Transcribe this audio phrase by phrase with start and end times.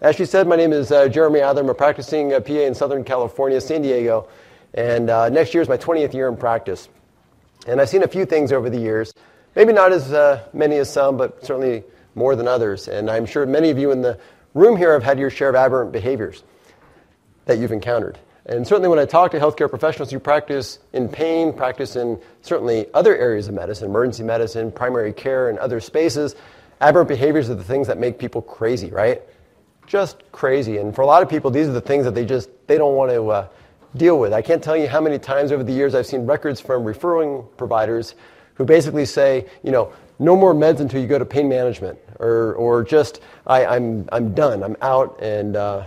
[0.00, 1.60] As she said, my name is uh, Jeremy Adler.
[1.60, 4.28] I'm a practicing uh, PA in Southern California, San Diego,
[4.72, 6.88] and uh, next year is my 20th year in practice.
[7.66, 9.12] And I've seen a few things over the years,
[9.54, 11.84] maybe not as uh, many as some, but certainly
[12.14, 12.88] more than others.
[12.88, 14.18] And I'm sure many of you in the
[14.54, 16.44] room here have had your share of aberrant behaviors
[17.44, 18.18] that you've encountered.
[18.46, 22.86] And certainly when I talk to healthcare professionals who practice in pain, practice in certainly
[22.94, 26.36] other areas of medicine, emergency medicine, primary care, and other spaces,
[26.80, 29.20] aberrant behaviors are the things that make people crazy, right?
[29.90, 30.76] Just crazy.
[30.76, 32.94] And for a lot of people, these are the things that they just, they don't
[32.94, 33.48] want to uh,
[33.96, 34.32] deal with.
[34.32, 37.44] I can't tell you how many times over the years I've seen records from referring
[37.56, 38.14] providers
[38.54, 42.54] who basically say, you know, no more meds until you go to pain management, or,
[42.54, 45.86] or just, I, I'm, I'm done, I'm out, and, uh,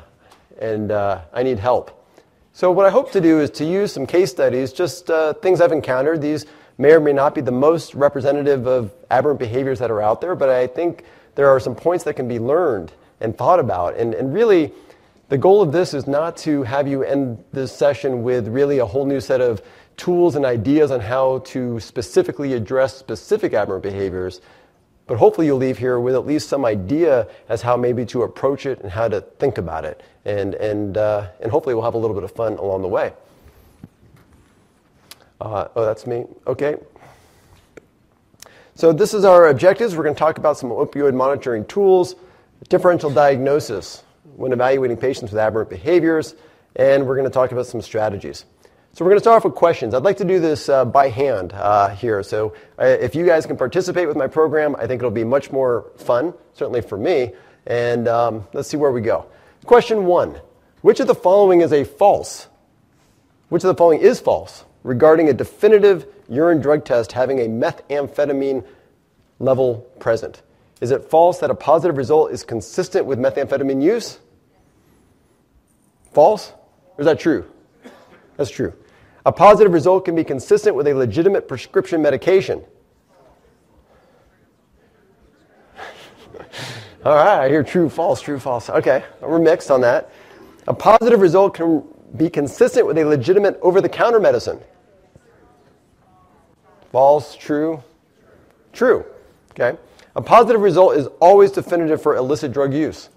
[0.60, 2.06] and uh, I need help.
[2.52, 5.62] So, what I hope to do is to use some case studies, just uh, things
[5.62, 6.22] I've encountered.
[6.22, 6.46] These
[6.78, 10.36] may or may not be the most representative of aberrant behaviors that are out there,
[10.36, 12.92] but I think there are some points that can be learned
[13.24, 13.98] and thought about.
[13.98, 14.72] And, and really,
[15.30, 18.86] the goal of this is not to have you end this session with really a
[18.86, 19.64] whole new set of
[19.98, 24.42] tools and ideas on how to specifically address specific aberrant behaviors,
[25.08, 28.66] but hopefully you'll leave here with at least some idea as how maybe to approach
[28.66, 30.02] it and how to think about it.
[30.26, 33.14] And, and, uh, and hopefully we'll have a little bit of fun along the way.
[35.42, 36.26] Uh, oh, that's me.
[36.48, 36.78] Okay.
[38.76, 39.96] So this is our objectives.
[39.96, 42.16] We're going to talk about some opioid monitoring tools,
[42.70, 44.04] differential diagnosis
[44.36, 46.36] when evaluating patients with aberrant behaviors,
[46.76, 48.46] and we're going to talk about some strategies.
[48.94, 49.96] So we're going to start off with questions.
[49.96, 52.22] I'd like to do this uh, by hand uh, here.
[52.22, 55.52] So uh, if you guys can participate with my program, I think it'll be much
[55.52, 57.32] more fun, certainly for me.
[57.66, 59.26] And um, let's see where we go.
[59.66, 60.40] Question one
[60.82, 62.48] Which of the following is a false?
[63.50, 68.64] Which of the following is false regarding a definitive urine drug test having a methamphetamine
[69.40, 70.44] level present?
[70.84, 74.20] Is it false that a positive result is consistent with methamphetamine use?
[76.12, 76.52] False?
[76.98, 77.50] Or is that true?
[78.36, 78.74] That's true.
[79.26, 82.66] A positive result can be consistent with a legitimate prescription medication.
[87.06, 88.70] All right, I hear true, false, true, false.
[88.70, 90.12] Okay, we're mixed on that.
[90.68, 91.82] A positive result can
[92.18, 94.60] be consistent with a legitimate over the counter medicine.
[96.92, 97.82] False, true,
[98.74, 99.06] true.
[99.52, 99.78] Okay.
[100.16, 103.10] A positive result is always definitive for illicit drug use.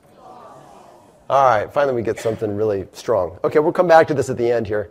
[1.28, 3.38] All right, finally we get something really strong.
[3.42, 4.90] Okay, we'll come back to this at the end here.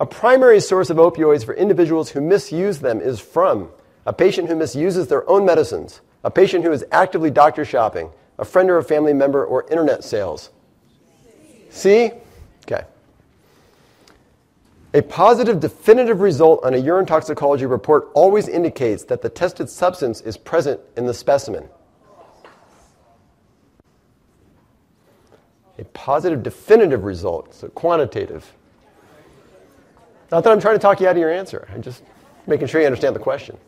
[0.00, 3.70] A primary source of opioids for individuals who misuse them is from
[4.04, 8.44] a patient who misuses their own medicines, a patient who is actively doctor shopping, a
[8.44, 10.50] friend or a family member, or internet sales.
[11.70, 12.10] See?
[12.62, 12.84] Okay.
[14.94, 20.22] A positive definitive result on a urine toxicology report always indicates that the tested substance
[20.22, 21.68] is present in the specimen.
[25.78, 28.50] A positive definitive result, so quantitative.
[30.32, 31.68] Not that I'm trying to talk you out of your answer.
[31.72, 32.02] I'm just
[32.46, 33.58] making sure you understand the question.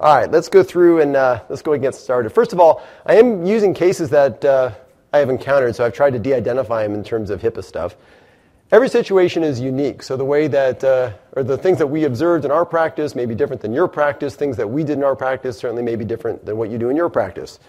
[0.00, 2.30] All right, let's go through and uh, let's go and get started.
[2.30, 4.72] First of all, I am using cases that uh,
[5.12, 7.96] I have encountered, so I've tried to de-identify them in terms of HIPAA stuff.
[8.70, 12.44] Every situation is unique, so the way that, uh, or the things that we observed
[12.44, 14.34] in our practice may be different than your practice.
[14.34, 16.90] Things that we did in our practice certainly may be different than what you do
[16.90, 17.60] in your practice.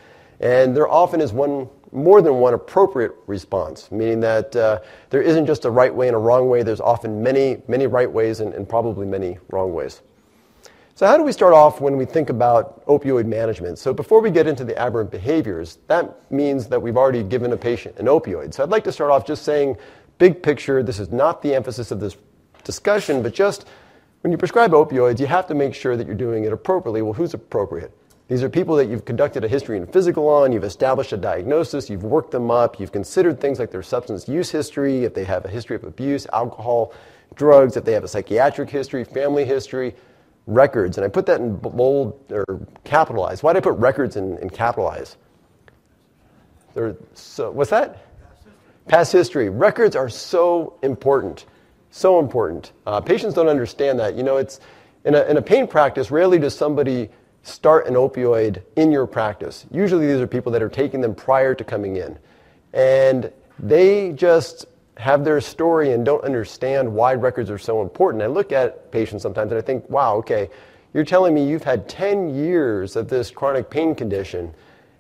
[0.42, 5.46] And there often is one more than one appropriate response, meaning that uh, there isn't
[5.46, 6.64] just a right way and a wrong way.
[6.64, 10.02] There's often many, many right ways and, and probably many wrong ways.
[10.96, 13.80] So, how do we start off when we think about opioid management?
[13.80, 17.58] So, before we get into the aberrant behaviors, that means that we've already given a
[17.58, 18.54] patient an opioid.
[18.54, 19.78] So, I'd like to start off just saying,
[20.20, 22.16] big picture, this is not the emphasis of this
[22.64, 23.66] discussion, but just
[24.22, 27.02] when you prescribe opioids, you have to make sure that you're doing it appropriately.
[27.02, 27.92] Well, who's appropriate?
[28.28, 31.90] These are people that you've conducted a history and physical on, you've established a diagnosis,
[31.90, 35.46] you've worked them up, you've considered things like their substance use history, if they have
[35.46, 36.94] a history of abuse, alcohol,
[37.34, 39.96] drugs, if they have a psychiatric history, family history,
[40.46, 40.98] records.
[40.98, 43.42] And I put that in bold or capitalized.
[43.42, 45.16] Why did I put records in, in capitalized?
[47.14, 48.09] so, what's that?
[48.90, 49.50] Past history.
[49.50, 51.46] Records are so important.
[51.92, 52.72] So important.
[52.88, 54.16] Uh, patients don't understand that.
[54.16, 54.60] You know, it's
[55.06, 57.08] in a, in a pain practice, rarely does somebody
[57.44, 59.68] start an opioid in your practice.
[59.70, 62.18] Usually these are people that are taking them prior to coming in.
[62.74, 64.66] And they just
[64.98, 68.24] have their story and don't understand why records are so important.
[68.24, 70.50] I look at patients sometimes and I think, wow, okay,
[70.96, 74.52] you're telling me you've had 10 years of this chronic pain condition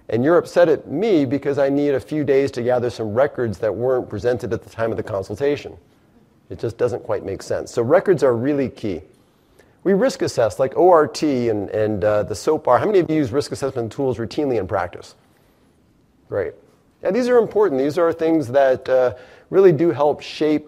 [0.09, 3.59] and you're upset at me because I need a few days to gather some records
[3.59, 5.77] that weren't presented at the time of the consultation.
[6.49, 7.71] It just doesn't quite make sense.
[7.71, 9.01] So records are really key.
[9.83, 12.79] We risk assess, like ORT and, and uh, the SOAPP-R.
[12.79, 15.15] How many of you use risk assessment tools routinely in practice?
[16.27, 16.53] Great.
[17.03, 17.79] Yeah, these are important.
[17.79, 19.15] These are things that uh,
[19.49, 20.67] really do help shape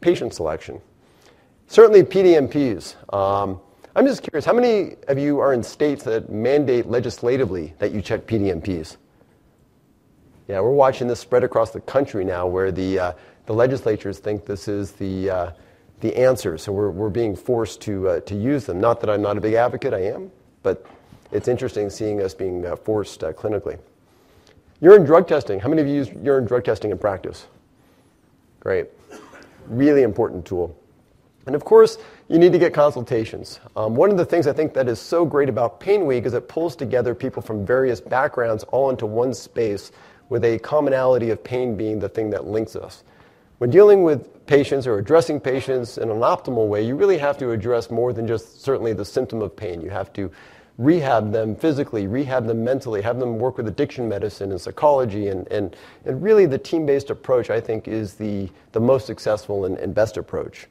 [0.00, 0.80] patient selection.
[1.68, 3.14] Certainly, PDMPs.
[3.14, 3.60] Um,
[3.96, 8.02] I'm just curious, how many of you are in states that mandate legislatively that you
[8.02, 8.98] check PDMPs?
[10.48, 13.12] Yeah, we're watching this spread across the country now where the, uh,
[13.46, 15.52] the legislatures think this is the, uh,
[16.00, 16.58] the answer.
[16.58, 18.82] So we're, we're being forced to, uh, to use them.
[18.82, 20.30] Not that I'm not a big advocate, I am,
[20.62, 20.84] but
[21.32, 23.78] it's interesting seeing us being forced clinically.
[24.82, 25.58] Urine drug testing.
[25.58, 27.46] How many of you use urine drug testing in practice?
[28.60, 28.88] Great.
[29.68, 30.78] Really important tool.
[31.46, 31.96] And of course,
[32.28, 33.60] you need to get consultations.
[33.76, 36.34] Um, one of the things I think that is so great about Pain Week is
[36.34, 39.92] it pulls together people from various backgrounds all into one space
[40.28, 43.04] with a commonality of pain being the thing that links us.
[43.58, 47.52] When dealing with patients or addressing patients in an optimal way, you really have to
[47.52, 49.80] address more than just certainly the symptom of pain.
[49.80, 50.30] You have to
[50.78, 55.28] rehab them physically, rehab them mentally, have them work with addiction medicine and psychology.
[55.28, 55.74] And, and,
[56.04, 59.94] and really, the team based approach, I think, is the, the most successful and, and
[59.94, 60.66] best approach.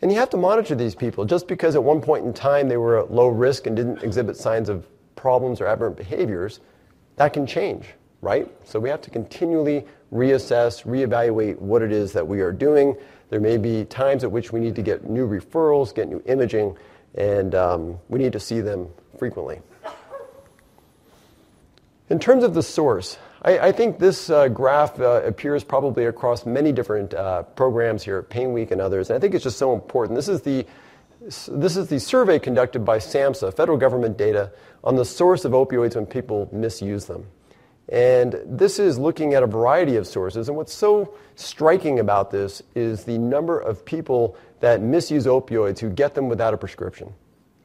[0.00, 1.24] And you have to monitor these people.
[1.24, 4.36] Just because at one point in time they were at low risk and didn't exhibit
[4.36, 4.86] signs of
[5.16, 6.60] problems or aberrant behaviors,
[7.16, 7.86] that can change,
[8.20, 8.48] right?
[8.64, 12.96] So we have to continually reassess, reevaluate what it is that we are doing.
[13.30, 16.76] There may be times at which we need to get new referrals, get new imaging,
[17.14, 19.60] and um, we need to see them frequently.
[22.08, 23.18] In terms of the source,
[23.56, 28.28] I, think this uh, graph uh, appears probably across many different uh, programs here at
[28.28, 30.16] Pain Week and others, and I think it's just so important.
[30.16, 30.66] This is the
[31.20, 34.52] this is the survey conducted by SAMHSA, federal government data,
[34.84, 37.26] on the source of opioids when people misuse them.
[37.88, 40.48] And this is looking at a variety of sources.
[40.48, 45.90] And what's so striking about this is the number of people that misuse opioids who
[45.90, 47.12] get them without a prescription.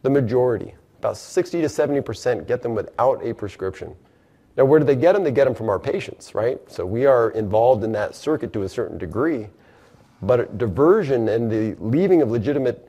[0.02, 3.96] The majority, about 60 to 70%, get them without a prescription.
[4.56, 5.24] Now, where do they get them?
[5.24, 6.60] They get them from our patients, right?
[6.70, 9.48] So we are involved in that circuit to a certain degree.
[10.22, 12.88] But diversion and the leaving of legitimate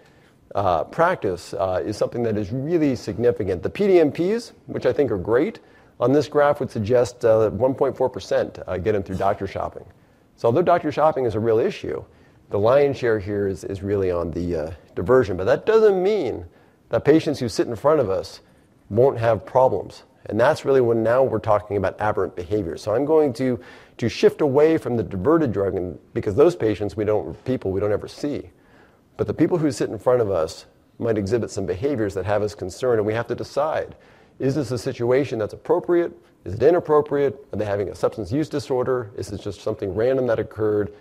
[0.55, 3.63] uh, practice uh, is something that is really significant.
[3.63, 5.59] The PDMPs, which I think are great,
[6.01, 9.85] on this graph would suggest uh, 1.4% uh, get them through doctor shopping.
[10.37, 12.05] So although doctor shopping is a real issue,
[12.51, 15.37] the lion's share here is, is really on the uh, diversion.
[15.37, 16.45] But that doesn't mean
[16.91, 18.41] that patients who sit in front of us
[18.91, 20.05] won't have problems.
[20.27, 22.77] And that's really when now we're talking about aberrant behavior.
[22.77, 23.61] So I'm going to,
[23.99, 27.81] to shift away from the diverted drug and, because those patients we don't, people we
[27.81, 28.51] don't ever see.
[29.17, 30.67] But the people who sit in front of us
[30.99, 33.97] might exhibit some behaviors that have us concerned, and we have to decide
[34.39, 36.13] is this a situation that's appropriate?
[36.45, 37.47] Is it inappropriate?
[37.53, 39.13] Are they having a substance use disorder?
[39.17, 40.93] Is it just something random that occurred?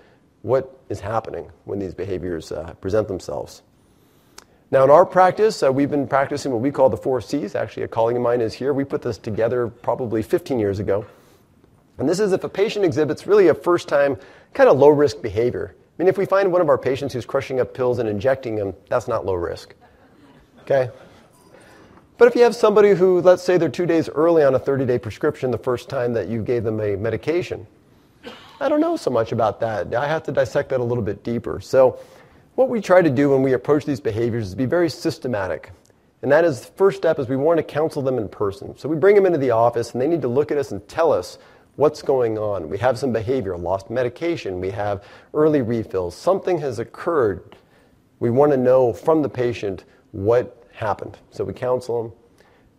[0.43, 3.63] What is happening when these behaviors uh, present themselves?
[4.73, 7.53] Now, in our practice, uh, we've been practicing what we call the four C's.
[7.53, 8.73] Actually, a colleague of mine is here.
[8.73, 11.05] We put this together probably 15 years ago.
[11.99, 14.17] And this is if a patient exhibits really a first time
[14.55, 15.75] kind of low risk behavior.
[15.77, 18.55] I mean, if we find one of our patients who's crushing up pills and injecting
[18.55, 19.75] them, that's not low risk.
[20.61, 20.89] Okay?
[22.17, 24.87] But if you have somebody who, let's say they're two days early on a 30
[24.87, 27.67] day prescription the first time that you gave them a medication,
[28.59, 29.93] I don't know so much about that.
[29.93, 31.59] I have to dissect that a little bit deeper.
[31.59, 31.99] So,
[32.55, 35.71] what we try to do when we approach these behaviors is be very systematic.
[36.21, 38.77] And that is, the first step is we want to counsel them in person.
[38.77, 40.87] So we bring them into the office and they need to look at us and
[40.87, 41.37] tell us
[41.75, 42.69] what's going on.
[42.69, 47.57] We have some behavior, lost medication, we have early refills, something has occurred.
[48.19, 51.17] We want to know from the patient what happened.
[51.31, 52.13] So we counsel them.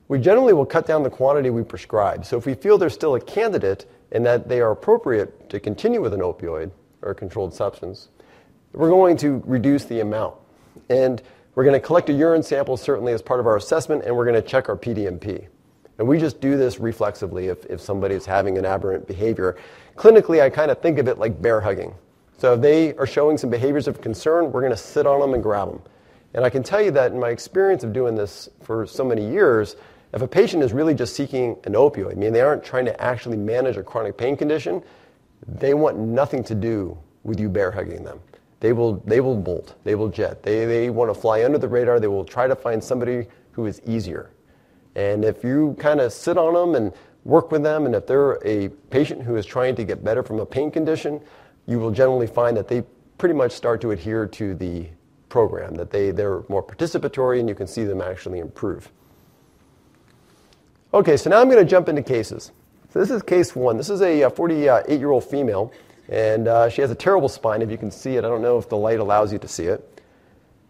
[0.08, 2.24] We generally will cut down the quantity we prescribe.
[2.24, 6.00] So if we feel they're still a candidate and that they are appropriate to continue
[6.00, 6.70] with an opioid
[7.02, 8.08] or a controlled substance,
[8.74, 10.34] we're going to reduce the amount.
[10.90, 11.22] And
[11.54, 14.24] we're going to collect a urine sample certainly as part of our assessment, and we're
[14.24, 15.46] going to check our PDMP.
[15.98, 19.56] And we just do this reflexively if, if somebody is having an aberrant behavior.
[19.96, 21.94] Clinically, I kind of think of it like bear hugging.
[22.38, 25.34] So if they are showing some behaviors of concern, we're going to sit on them
[25.34, 25.80] and grab them.
[26.34, 29.24] And I can tell you that in my experience of doing this for so many
[29.24, 29.76] years,
[30.12, 33.00] if a patient is really just seeking an opioid, I mean, they aren't trying to
[33.00, 34.82] actually manage a chronic pain condition,
[35.46, 38.20] they want nothing to do with you bear hugging them.
[38.64, 41.68] They will, they will bolt, they will jet, they, they want to fly under the
[41.68, 44.30] radar, they will try to find somebody who is easier.
[44.94, 46.94] And if you kind of sit on them and
[47.24, 50.40] work with them, and if they're a patient who is trying to get better from
[50.40, 51.20] a pain condition,
[51.66, 52.84] you will generally find that they
[53.18, 54.86] pretty much start to adhere to the
[55.28, 58.90] program, that they, they're more participatory and you can see them actually improve.
[60.94, 62.50] Okay, so now I'm going to jump into cases.
[62.94, 63.76] So this is case one.
[63.76, 65.70] This is a 48 uh, year old female,
[66.08, 67.62] and uh, she has a terrible spine.
[67.62, 69.64] If you can see it, I don't know if the light allows you to see
[69.66, 70.02] it.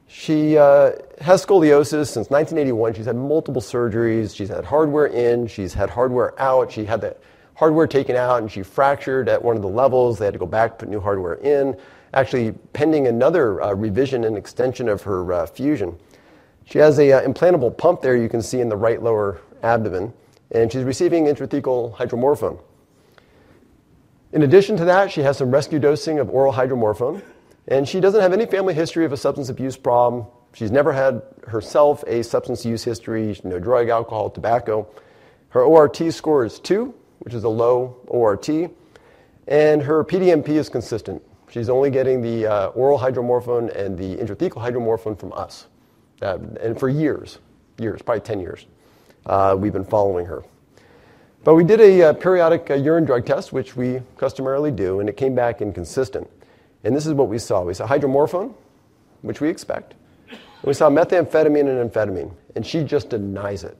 [0.06, 2.94] She uh, has scoliosis since 1981.
[2.94, 4.36] She's had multiple surgeries.
[4.36, 6.70] She's had hardware in, she's had hardware out.
[6.70, 7.16] She had the
[7.54, 10.18] hardware taken out and she fractured at one of the levels.
[10.18, 11.76] They had to go back, put new hardware in,
[12.12, 15.98] actually pending another uh, revision and extension of her uh, fusion.
[16.66, 20.12] She has a uh, implantable pump there you can see in the right lower abdomen,
[20.50, 22.60] and she's receiving intrathecal hydromorphone.
[24.34, 27.22] In addition to that, she has some rescue dosing of oral hydromorphone,
[27.68, 30.26] and she doesn't have any family history of a substance abuse problem.
[30.54, 34.88] She's never had herself a substance use history, no drug, alcohol, tobacco.
[35.50, 38.48] Her ORT score is 2, which is a low ORT,
[39.46, 41.22] and her PDMP is consistent.
[41.48, 45.68] She's only getting the uh, oral hydromorphone and the intrathecal hydromorphone from us.
[46.20, 47.38] Uh, and for years,
[47.78, 48.66] years, probably 10 years,
[49.26, 50.42] uh, we've been following her.
[51.44, 55.10] But we did a uh, periodic uh, urine drug test, which we customarily do, and
[55.10, 56.28] it came back inconsistent.
[56.84, 57.62] And this is what we saw.
[57.62, 58.54] We saw hydromorphone,
[59.20, 59.94] which we expect.
[60.30, 63.76] And we saw methamphetamine and amphetamine, and she just denies it.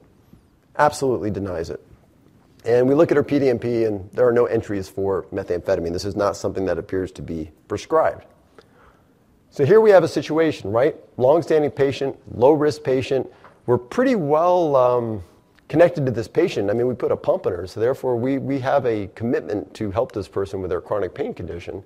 [0.77, 1.83] Absolutely denies it.
[2.65, 5.91] And we look at her PDMP, and there are no entries for methamphetamine.
[5.91, 8.25] This is not something that appears to be prescribed.
[9.49, 10.95] So here we have a situation, right?
[11.17, 13.31] Long-standing patient, low-risk patient.
[13.65, 15.23] We're pretty well um,
[15.67, 16.69] connected to this patient.
[16.69, 19.73] I mean, we put a pump in her, so therefore we, we have a commitment
[19.75, 21.83] to help this person with their chronic pain condition.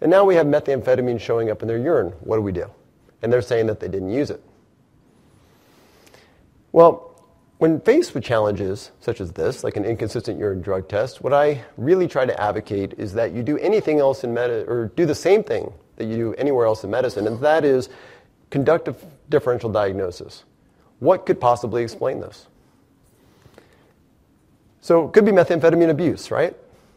[0.00, 2.12] And now we have methamphetamine showing up in their urine.
[2.20, 2.70] What do we do?
[3.22, 4.42] And they're saying that they didn't use it.
[6.70, 7.04] Well,
[7.58, 11.64] when faced with challenges such as this, like an inconsistent urine drug test, what I
[11.76, 15.14] really try to advocate is that you do anything else in medicine, or do the
[15.14, 17.88] same thing that you do anywhere else in medicine, and that is
[18.50, 18.94] conduct a
[19.28, 20.44] differential diagnosis.
[21.00, 22.46] What could possibly explain this?
[24.88, 26.56] So it could be methamphetamine abuse, right?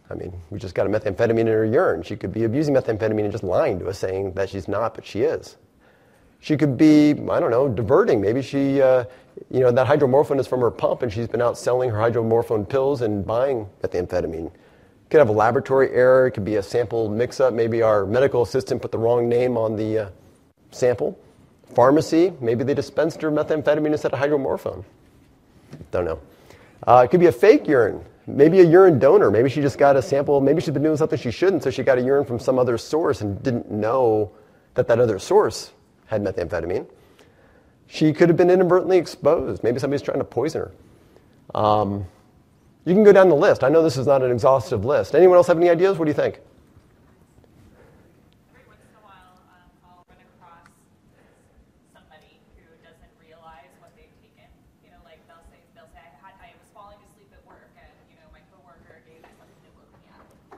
[0.10, 2.04] I mean, we just got a methamphetamine in her urine.
[2.04, 5.06] She could be abusing methamphetamine and just lying to us, saying that she's not, but
[5.06, 5.58] she is.
[6.40, 8.22] She could be, I don't know, diverting.
[8.22, 9.04] Maybe she, uh,
[9.50, 12.70] you know, that hydromorphone is from her pump and she's been out selling her hydromorphone
[12.70, 14.50] pills and buying methamphetamine.
[15.10, 16.28] Could have a laboratory error.
[16.28, 17.54] It could be a sample mix up.
[17.54, 20.10] Maybe our medical assistant put the wrong name on the uh,
[20.72, 21.20] sample.
[21.76, 24.86] Pharmacy, maybe they dispensed her methamphetamine instead of hydromorphone.
[25.92, 26.22] Don't know.
[26.88, 28.04] Uh, it could be a fake urine.
[28.28, 29.32] Maybe a urine donor.
[29.32, 30.40] Maybe she just got a sample.
[30.42, 32.78] Maybe she's been doing something she shouldn't, so she got a urine from some other
[32.78, 34.32] source and didn't know
[34.76, 35.72] that that other source
[36.06, 36.88] had methamphetamine.
[37.88, 39.64] She could have been inadvertently exposed.
[39.64, 41.60] Maybe somebody's trying to poison her.
[41.60, 42.06] Um,
[42.86, 43.64] you can go down the list.
[43.64, 45.14] I know this is not an exhaustive list.
[45.14, 45.98] Anyone else have any ideas?
[45.98, 46.40] What do you think?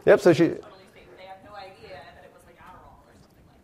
[0.05, 0.19] Yep.
[0.19, 0.53] So she.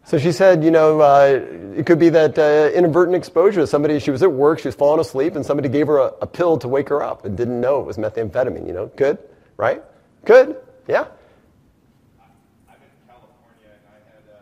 [0.09, 1.39] So she said, you know, uh,
[1.77, 3.63] it could be that uh, inadvertent exposure.
[3.67, 6.25] Somebody, she was at work, she was falling asleep, and somebody gave her a, a,
[6.25, 8.65] pill to wake her up and didn't know it was methamphetamine.
[8.65, 9.19] You know, good,
[9.57, 9.83] right?
[10.25, 11.05] Good, yeah.
[12.67, 14.41] I'm in California and I had uh,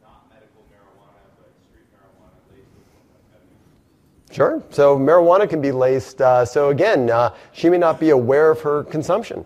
[0.00, 4.34] not medical marijuana, but street marijuana laced with methamphetamine.
[4.34, 4.62] Sure.
[4.70, 6.22] So marijuana can be laced.
[6.22, 9.44] Uh, so again, uh, she may not be aware of her consumption.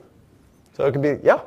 [0.83, 1.39] So it can be, yeah.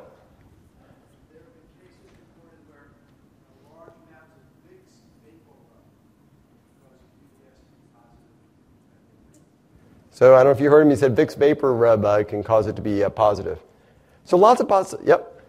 [10.09, 10.89] So I don't know if you heard him.
[10.89, 13.59] He said Vicks vapor rub uh, can cause it to be uh, positive.
[14.23, 15.05] So lots of positive.
[15.05, 15.43] Yep.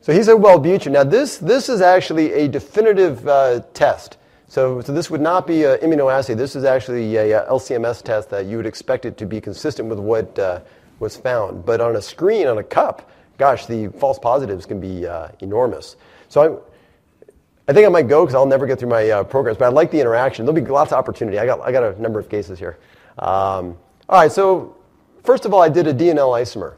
[0.00, 0.90] So he said Wellbutrin.
[0.90, 4.16] Now this this is actually a definitive uh, test.
[4.48, 6.34] So, so this would not be an immunoassay.
[6.34, 9.90] This is actually a, a, LCMS test that you would expect it to be consistent
[9.90, 10.60] with what uh,
[11.00, 11.66] was found.
[11.66, 15.96] But on a screen, on a cup, gosh, the false positives can be uh, enormous.
[16.30, 16.64] So
[17.28, 19.58] I, I think I might go because I'll never get through my uh, programs.
[19.58, 20.46] But I like the interaction.
[20.46, 21.38] There'll be lots of opportunity.
[21.38, 22.78] I got, I got a number of cases here.
[23.18, 23.76] Um,
[24.08, 24.74] all right, so
[25.24, 26.76] first of all, I did a DNL isomer.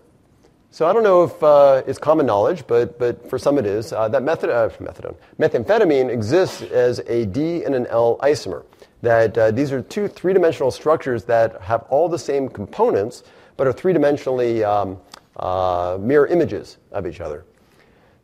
[0.73, 3.93] So I don't know if uh, it's common knowledge, but, but for some it is,
[3.93, 8.65] uh, that method, uh, methadone, methamphetamine exists as a D and an L isomer.
[9.03, 13.25] That uh, these are two three-dimensional structures that have all the same components,
[13.57, 14.99] but are three-dimensionally um,
[15.37, 17.45] uh, mirror images of each other.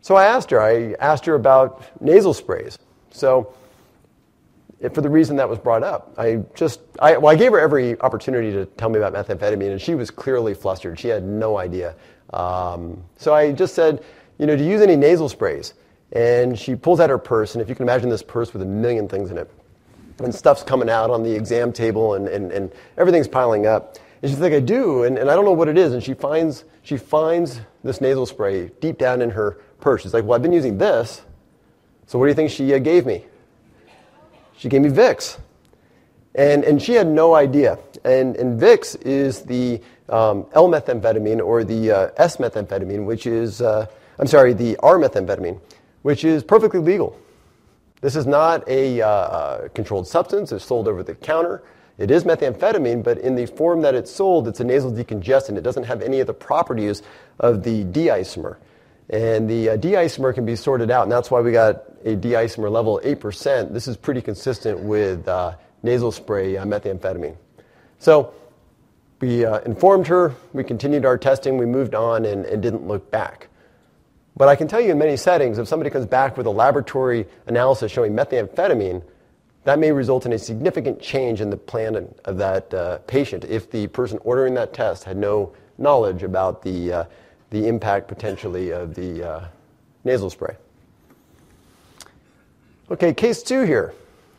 [0.00, 2.78] So I asked her, I asked her about nasal sprays.
[3.10, 3.52] So
[4.92, 6.14] for the reason that was brought up.
[6.18, 9.80] I just, I, well, I gave her every opportunity to tell me about methamphetamine, and
[9.80, 11.00] she was clearly flustered.
[11.00, 11.96] She had no idea.
[12.32, 14.04] Um, so I just said,
[14.38, 15.74] you know, do you use any nasal sprays?
[16.12, 18.66] And she pulls out her purse, and if you can imagine this purse with a
[18.66, 19.50] million things in it,
[20.18, 23.98] and stuff's coming out on the exam table, and, and, and everything's piling up.
[24.22, 25.92] And she's like, I do, and, and I don't know what it is.
[25.92, 30.02] And she finds, she finds this nasal spray deep down in her purse.
[30.02, 31.22] She's like, Well, I've been using this.
[32.06, 33.24] So what do you think she uh, gave me?
[34.56, 35.38] She gave me Vicks.
[36.34, 37.78] And, and she had no idea.
[38.04, 43.86] And, and Vicks is the L-methamphetamine or the uh, S-methamphetamine, which is, uh,
[44.18, 45.60] I'm sorry, the R-methamphetamine,
[46.02, 47.18] which is perfectly legal.
[48.00, 50.52] This is not a uh, controlled substance.
[50.52, 51.62] It's sold over the counter.
[51.98, 55.56] It is methamphetamine, but in the form that it's sold, it's a nasal decongestant.
[55.56, 57.02] It doesn't have any of the properties
[57.40, 58.58] of the D-isomer.
[59.08, 63.00] And the D-isomer can be sorted out, and that's why we got a D-isomer level
[63.02, 63.72] 8%.
[63.72, 65.26] This is pretty consistent with
[65.82, 67.36] nasal spray methamphetamine.
[67.98, 68.34] So
[69.20, 73.48] we uh, informed her, we continued our testing, we moved on, and, didn't look back.
[74.36, 77.26] But I can tell you in many settings, if somebody comes back with a laboratory
[77.46, 79.02] analysis showing methamphetamine,
[79.64, 83.70] that may result in a significant change in the plan of that uh, patient if
[83.70, 87.04] the person ordering that test had no knowledge about the, uh,
[87.50, 89.48] the impact potentially of the
[90.04, 90.56] nasal spray.
[92.90, 93.92] Okay, case two here.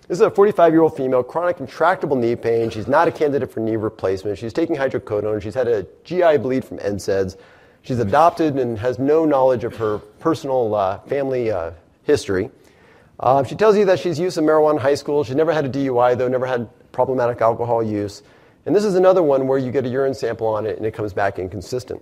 [0.07, 2.69] This is a 45 year old female, chronic intractable knee pain.
[2.69, 4.37] She's not a candidate for knee replacement.
[4.37, 5.41] She's taking hydrocodone.
[5.41, 7.35] She's had a GI bleed from NSAIDs.
[7.81, 11.71] She's adopted and has no knowledge of her personal uh, family uh,
[12.03, 12.49] history.
[13.19, 15.25] Uh, she tells you that she's used some marijuana in high school.
[15.25, 18.23] She's never had a DUI, though, never had problematic alcohol use.
[18.65, 20.93] And this is another one where you get a urine sample on it and it
[20.93, 22.01] comes back inconsistent.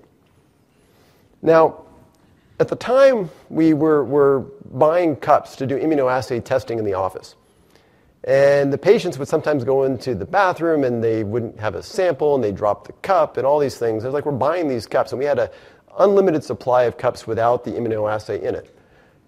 [1.41, 1.83] Now,
[2.59, 7.35] at the time, we were, were buying cups to do immunoassay testing in the office.
[8.25, 12.34] And the patients would sometimes go into the bathroom and they wouldn't have a sample
[12.34, 14.03] and they drop the cup and all these things.
[14.03, 15.50] It was like we're buying these cups and we had an
[16.00, 18.75] unlimited supply of cups without the immunoassay in it.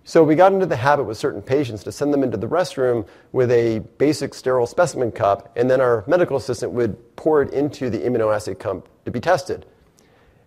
[0.03, 3.05] So we got into the habit with certain patients to send them into the restroom
[3.33, 7.91] with a basic sterile specimen cup and then our medical assistant would pour it into
[7.91, 9.67] the immunoassay cup to be tested.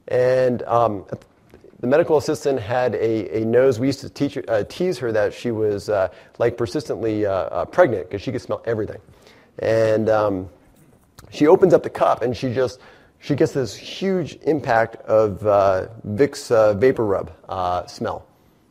[0.09, 1.05] And um,
[1.81, 3.81] the medical assistant had a, a nose.
[3.81, 6.09] We used to teach, uh, tease her that she was uh,
[6.39, 9.01] like persistently uh, uh pregnant because she could smell everything.
[9.59, 10.51] And um,
[11.31, 12.81] she opens up the cup and she just
[13.19, 18.27] she gets this huge impact of uh, Vicks uh, vapor rub smell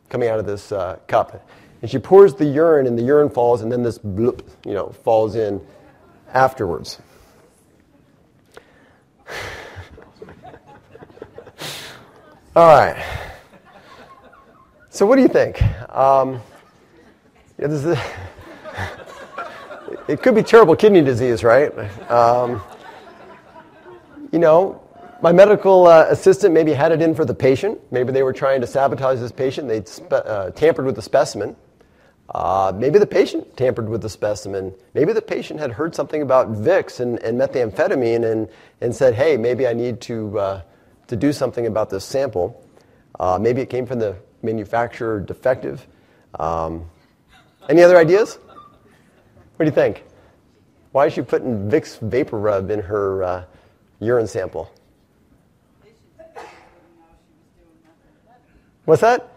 [0.08, 0.72] coming out of this
[1.06, 1.46] cup.
[1.82, 4.90] And she pours the urine and the urine falls and then this bloop, you know,
[4.90, 5.60] falls in
[6.32, 7.00] afterwards.
[12.56, 13.00] All right.
[14.88, 15.62] So, what do you think?
[15.88, 16.42] Um,
[20.08, 21.72] it could be terrible kidney disease, right?
[22.10, 22.60] Um,
[24.32, 24.82] you know,
[25.22, 27.78] my medical uh, assistant maybe had it in for the patient.
[27.92, 29.68] Maybe they were trying to sabotage this patient.
[29.68, 31.54] They spe- uh, tampered with the specimen.
[32.30, 34.74] Uh, maybe the patient tampered with the specimen.
[34.94, 38.48] Maybe the patient had heard something about Vicks and, and methamphetamine and,
[38.80, 40.62] and said, hey, maybe I need to, uh,
[41.10, 42.64] to do something about this sample.
[43.18, 45.86] Uh, maybe it came from the manufacturer defective.
[46.38, 46.88] Um,
[47.68, 48.38] any other ideas?
[49.56, 50.04] What do you think?
[50.92, 53.44] Why is she putting Vicks Vapor Rub in her uh,
[53.98, 54.72] urine sample?
[58.84, 59.28] What's that?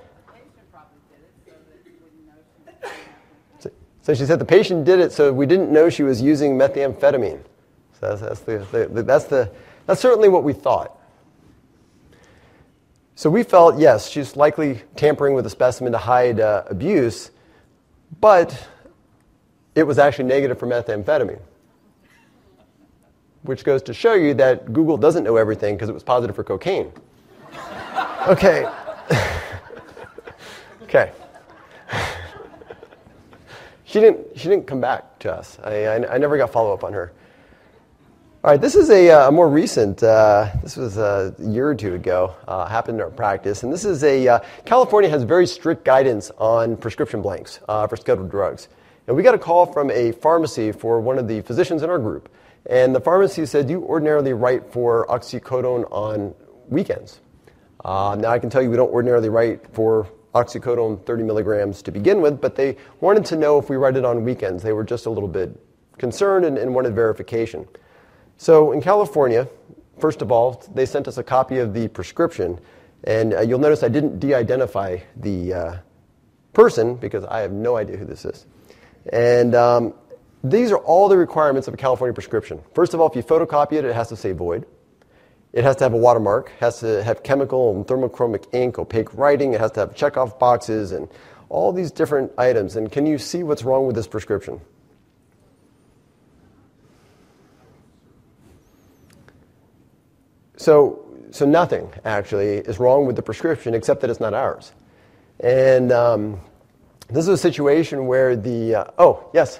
[4.03, 7.41] So she said the patient did it so we didn't know she was using methamphetamine.
[7.99, 9.49] So that's, that's, the, the, that's, the,
[9.85, 10.99] that's certainly what we thought.
[13.15, 17.29] So we felt, yes, she's likely tampering with the specimen to hide uh, abuse,
[18.19, 18.67] but
[19.75, 21.39] it was actually negative for methamphetamine.
[23.43, 26.43] Which goes to show you that Google doesn't know everything because it was positive for
[26.43, 26.91] cocaine.
[28.27, 28.65] Okay.
[30.83, 31.11] okay.
[33.83, 35.59] she didn't, she didn't come back to us.
[35.63, 37.11] I, I, I never got follow up on her.
[38.45, 41.75] All right, this is a, uh, a more recent, uh, this was a year or
[41.75, 43.63] two ago, uh, happened in our practice.
[43.63, 47.95] And this is a, uh, California has very strict guidance on prescription blanks uh, for
[47.95, 48.67] scheduled drugs.
[49.07, 51.97] And we got a call from a pharmacy for one of the physicians in our
[51.97, 52.27] group.
[52.65, 56.35] And the pharmacy said, You ordinarily write for oxycodone on
[56.67, 57.21] weekends.
[57.85, 61.93] Uh, now, I can tell you we don't ordinarily write for oxycodone 30 milligrams to
[61.93, 64.63] begin with, but they wanted to know if we write it on weekends.
[64.63, 65.57] They were just a little bit
[65.97, 67.65] concerned and, and wanted verification.
[68.37, 69.47] So in California,
[69.99, 72.59] first of all, they sent us a copy of the prescription,
[73.03, 75.77] and uh, you'll notice I didn't de identify the uh,
[76.53, 78.45] person because I have no idea who this is.
[79.11, 79.93] And um,
[80.43, 82.61] these are all the requirements of a California prescription.
[82.73, 84.65] First of all, if you photocopy it, it has to say void.
[85.53, 89.53] It has to have a watermark, has to have chemical and thermochromic ink, opaque writing,
[89.53, 91.07] it has to have checkoff boxes, and
[91.49, 92.75] all these different items.
[92.75, 94.59] And can you see what's wrong with this prescription?
[100.57, 104.71] So, so nothing actually is wrong with the prescription except that it's not ours.
[105.39, 106.39] And um,
[107.07, 109.59] this is a situation where the uh, oh yes.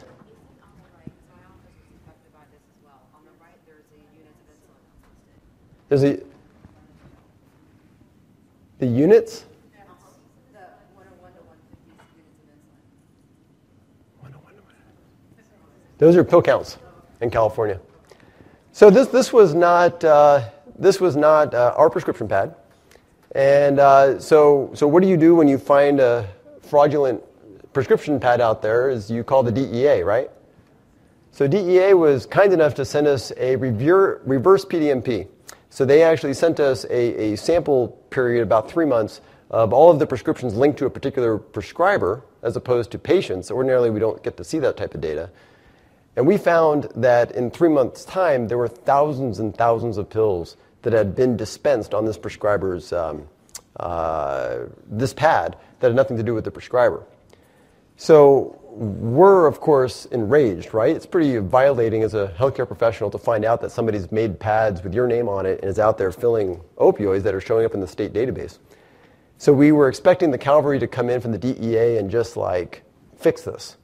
[5.90, 6.20] There's a
[8.80, 9.46] the units.
[16.00, 16.78] Those are pill counts
[17.22, 17.80] in California.
[18.74, 22.56] So this, this was not, uh, this was not uh, our prescription pad.
[23.36, 26.28] And uh, so, so what do you do when you find a
[26.62, 27.24] fraudulent
[27.74, 30.30] prescription pad out there is you call the DEA, right?
[31.32, 35.28] So DEA was kind enough to send us a reverse PDMP.
[35.72, 39.98] So they actually sent us a, a sample period, about three months, of all of
[39.98, 43.50] the prescriptions linked to a particular prescriber as opposed to patients.
[43.50, 45.32] Ordinarily, we don't get to see that type of data.
[46.16, 50.58] And we found that in three months' time, there were thousands and thousands of pills
[50.84, 53.28] that had been dispensed on this prescriber's um,
[53.78, 57.04] uh, this pad that had nothing to do with the prescriber.
[57.98, 60.96] So we're of course enraged, right?
[60.96, 64.94] It's pretty violating as a healthcare professional to find out that somebody's made pads with
[64.94, 67.80] your name on it and is out there filling opioids that are showing up in
[67.80, 68.60] the state database.
[69.38, 72.84] So we were expecting the cavalry to come in from the DEA and just like
[73.18, 73.78] fix this.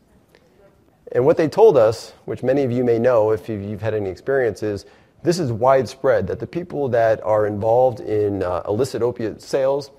[1.11, 4.09] And what they told us, which many of you may know if you've had any
[4.09, 4.85] experience, is
[5.23, 9.91] this is widespread that the people that are involved in uh, illicit opiate sales,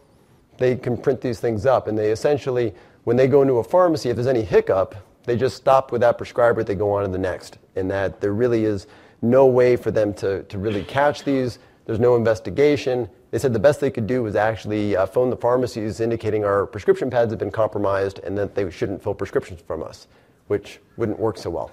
[0.59, 1.89] they can print these things up.
[1.89, 5.57] And they essentially, when they go into a pharmacy, if there's any hiccup, they just
[5.57, 7.59] stop with that prescriber, they go on to the next.
[7.77, 8.87] And that there really is
[9.23, 11.59] no way for them to, to really catch these.
[11.85, 13.09] There's no investigation.
[13.31, 16.67] They said the best they could do was actually uh, phone the pharmacies indicating our
[16.67, 20.09] prescription pads have been compromised and that they shouldn't fill prescriptions from us
[20.51, 21.71] which wouldn't work so well.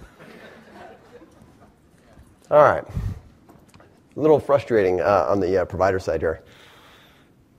[2.52, 2.84] All right.
[4.18, 6.42] A little frustrating uh, on the uh, provider side here.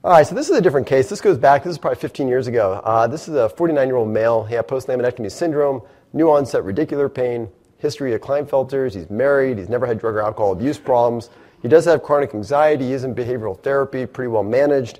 [0.03, 1.09] All right, so this is a different case.
[1.09, 2.81] This goes back, this is probably 15 years ago.
[2.83, 4.43] Uh, this is a 49 year old male.
[4.43, 5.81] He had post laminectomy syndrome,
[6.13, 8.93] new onset radicular pain, history of Klinefelters.
[8.93, 11.29] He's married, he's never had drug or alcohol abuse problems.
[11.61, 14.99] He does have chronic anxiety, he is in behavioral therapy, pretty well managed.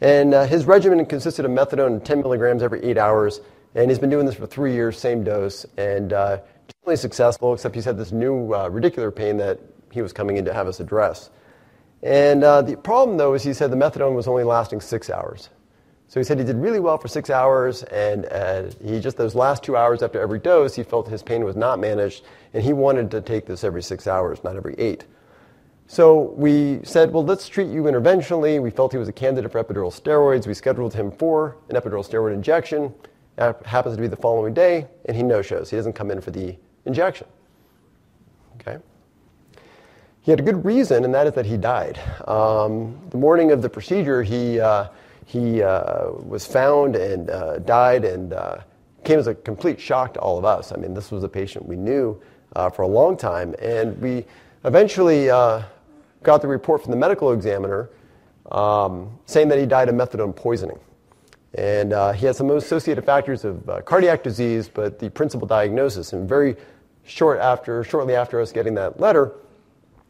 [0.00, 3.40] And uh, his regimen consisted of methadone 10 milligrams every eight hours
[3.74, 6.38] and he's been doing this for three years, same dose, and uh,
[6.80, 9.58] totally successful, except he's had this new uh, radicular pain that
[9.92, 11.30] he was coming in to have us address.
[12.02, 15.50] And uh, the problem, though, is he said the methadone was only lasting six hours.
[16.08, 19.34] So he said he did really well for six hours, and uh, he just those
[19.34, 22.72] last two hours after every dose, he felt his pain was not managed, and he
[22.74, 25.06] wanted to take this every six hours, not every eight.
[25.86, 28.60] So we said, well, let's treat you interventionally.
[28.60, 30.46] We felt he was a candidate for epidural steroids.
[30.46, 32.94] We scheduled him for an epidural steroid injection
[33.36, 35.70] That happens to be the following day, and he no shows.
[35.70, 37.26] He doesn't come in for the injection.
[40.22, 41.98] He had a good reason, and that is that he died.
[42.28, 44.86] Um, the morning of the procedure, he, uh,
[45.26, 48.58] he uh, was found and uh, died and uh,
[49.02, 50.70] came as a complete shock to all of us.
[50.70, 52.22] I mean, this was a patient we knew
[52.54, 54.24] uh, for a long time, and we
[54.64, 55.62] eventually uh,
[56.22, 57.90] got the report from the medical examiner
[58.52, 60.78] um, saying that he died of methadone poisoning.
[61.54, 66.12] And he had some associated factors of cardiac disease, but the principal diagnosis.
[66.12, 66.56] And very
[67.04, 69.32] short after, shortly after us getting that letter,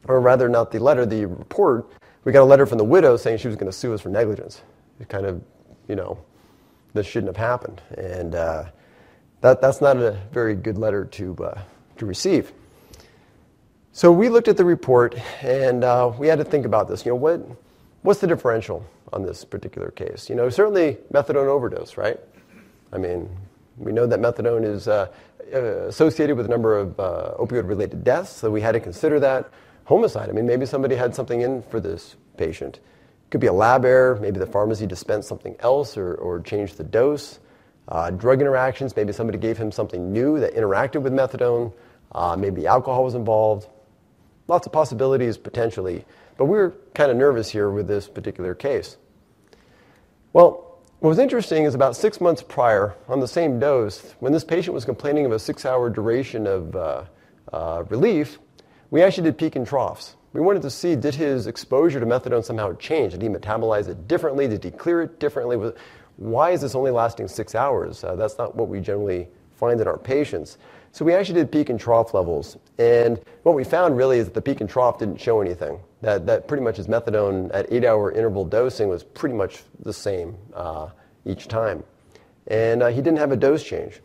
[0.08, 1.90] or rather not the letter, the report,
[2.24, 4.08] we got a letter from the widow saying she was going to sue us for
[4.08, 4.62] negligence.
[5.00, 5.42] It kind of,
[5.88, 6.18] you know,
[6.94, 7.80] this shouldn't have happened.
[7.96, 8.64] And uh,
[9.40, 11.60] that, that's not a very good letter to, uh,
[11.98, 12.52] to receive.
[13.92, 17.04] So we looked at the report and uh, we had to think about this.
[17.04, 17.46] You know, what,
[18.02, 18.86] what's the differential?
[19.12, 20.28] on this particular case.
[20.28, 22.18] You know, certainly methadone overdose, right?
[22.92, 23.28] I mean,
[23.76, 25.08] we know that methadone is uh,
[25.52, 29.50] associated with a number of uh, opioid-related deaths, so we had to consider that.
[29.84, 32.80] Homicide, I mean, maybe somebody had something in for this patient.
[33.30, 36.84] Could be a lab error, maybe the pharmacy dispensed something else or, or changed the
[36.84, 37.40] dose.
[37.88, 41.72] Uh, drug interactions, maybe somebody gave him something new that interacted with methadone.
[42.12, 43.68] Uh, maybe alcohol was involved.
[44.48, 46.04] Lots of possibilities potentially,
[46.36, 48.96] but we were kind of nervous here with this particular case.
[50.32, 54.44] Well, what was interesting is about six months prior, on the same dose, when this
[54.44, 57.04] patient was complaining of a six hour duration of uh,
[57.52, 58.38] uh, relief,
[58.92, 60.16] we actually did peak and troughs.
[60.34, 63.12] We wanted to see did his exposure to methadone somehow change?
[63.12, 64.46] Did he metabolize it differently?
[64.46, 65.72] Did he clear it differently?
[66.18, 68.04] Why is this only lasting six hours?
[68.04, 70.58] Uh, that's not what we generally find in our patients.
[70.92, 72.58] So we actually did peak and trough levels.
[72.76, 75.80] And what we found really is that the peak and trough didn't show anything.
[76.02, 79.92] That, that pretty much his methadone at eight hour interval dosing was pretty much the
[79.94, 80.90] same uh,
[81.24, 81.82] each time.
[82.46, 84.00] And uh, he didn't have a dose change.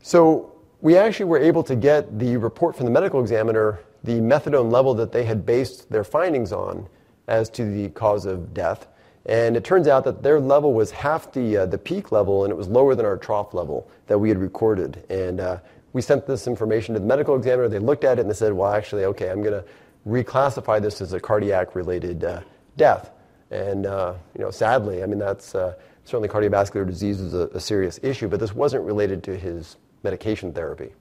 [0.00, 0.51] So
[0.82, 4.92] we actually were able to get the report from the medical examiner, the methadone level
[4.94, 6.88] that they had based their findings on
[7.28, 8.88] as to the cause of death.
[9.24, 12.50] And it turns out that their level was half the, uh, the peak level, and
[12.50, 15.04] it was lower than our trough level that we had recorded.
[15.08, 15.58] And uh,
[15.92, 17.68] we sent this information to the medical examiner.
[17.68, 19.64] They looked at it and they said, well, actually, okay, I'm going to
[20.04, 22.40] reclassify this as a cardiac-related uh,
[22.76, 23.12] death.
[23.52, 27.60] And uh, you know, sadly, I mean, that's uh, certainly cardiovascular disease is a, a,
[27.60, 30.92] serious issue, but this wasn't related to his medication therapy,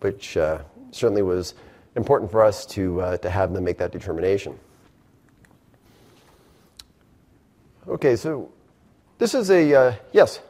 [0.00, 0.58] which uh,
[0.90, 1.54] certainly was
[1.96, 4.58] important for us to, uh, to have them make that determination.
[7.88, 8.50] Okay, so
[9.18, 10.40] this is a, uh, yes?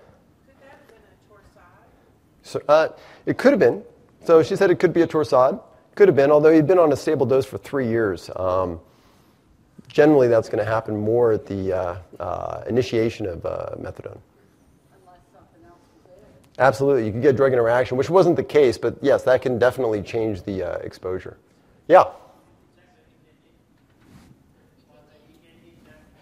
[2.43, 2.89] So, uh,
[3.27, 3.83] it could have been.
[4.25, 5.61] So she said it could be a torsade.
[5.95, 8.31] Could have been, although he'd been on a stable dose for three years.
[8.37, 8.81] Um,
[9.89, 14.19] generally, that's going to happen more at the uh, uh, initiation of uh, methadone.
[16.59, 20.03] Absolutely, you could get drug interaction, which wasn't the case, but yes, that can definitely
[20.03, 21.37] change the uh, exposure.
[21.87, 22.05] Yeah.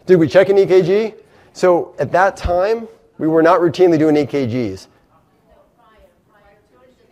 [0.04, 1.14] Did we check an EKG?
[1.54, 2.86] So at that time,
[3.18, 4.88] we were not routinely doing EKGs.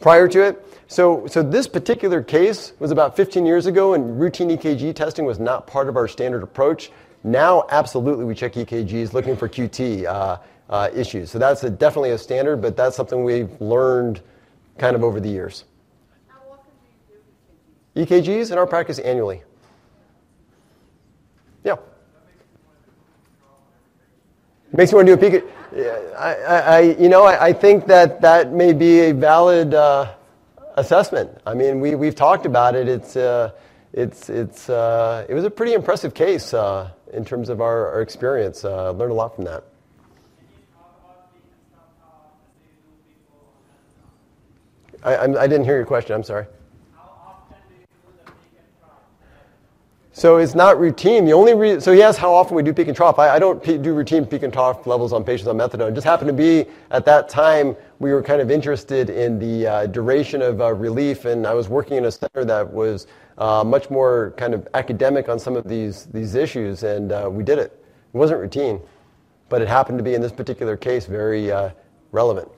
[0.00, 0.60] Prior to it?
[0.86, 5.40] So, so this particular case was about 15 years ago, and routine EKG testing was
[5.40, 6.92] not part of our standard approach.
[7.24, 10.36] Now, absolutely, we check EKGs looking for QT uh,
[10.92, 11.30] issues.
[11.30, 14.20] So that's definitely a standard, but that's something we've learned
[14.78, 15.64] kind of over the years.
[16.28, 16.72] How often
[17.94, 18.50] do you do EKGs?
[18.52, 19.42] In our practice annually.
[21.64, 21.76] Yeah.
[24.72, 25.54] Makes me want to do a peek at.
[26.16, 30.14] I, I, you know, I, I, think that that may be a valid uh,
[30.76, 31.30] assessment.
[31.44, 32.88] I mean, we, we've talked about it.
[32.88, 33.50] It's, uh,
[33.92, 38.02] it's, it's, uh, it was a pretty impressive case uh, in terms of our, our
[38.02, 38.64] experience.
[38.64, 39.64] Uh, learned a lot from that.
[45.04, 46.14] I, I didn't hear your question.
[46.14, 46.46] I'm sorry.
[50.16, 51.24] So it's not routine.
[51.24, 53.18] The only reason, so he asked how often we do peak and trough.
[53.18, 55.88] I, I don't p- do routine peak and trough levels on patients on methadone.
[55.88, 59.66] It just happened to be at that time we were kind of interested in the
[59.66, 63.64] uh, duration of uh, relief, and I was working in a center that was uh,
[63.64, 67.58] much more kind of academic on some of these these issues, and uh, we did
[67.58, 67.72] it.
[68.14, 68.80] It wasn't routine,
[69.48, 71.70] but it happened to be in this particular case very uh,
[72.12, 72.48] relevant.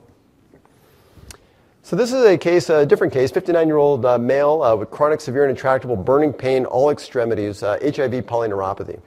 [1.87, 5.45] So this is a case, a different case, 59-year-old uh, male uh, with chronic severe
[5.45, 8.99] and intractable burning pain, all extremities, uh, HIV polyneuropathy.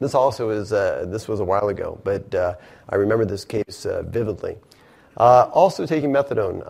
[0.00, 2.54] This also is, uh, this was a while ago, but uh,
[2.88, 4.56] I remember this case uh, vividly.
[5.18, 6.64] also taking methadone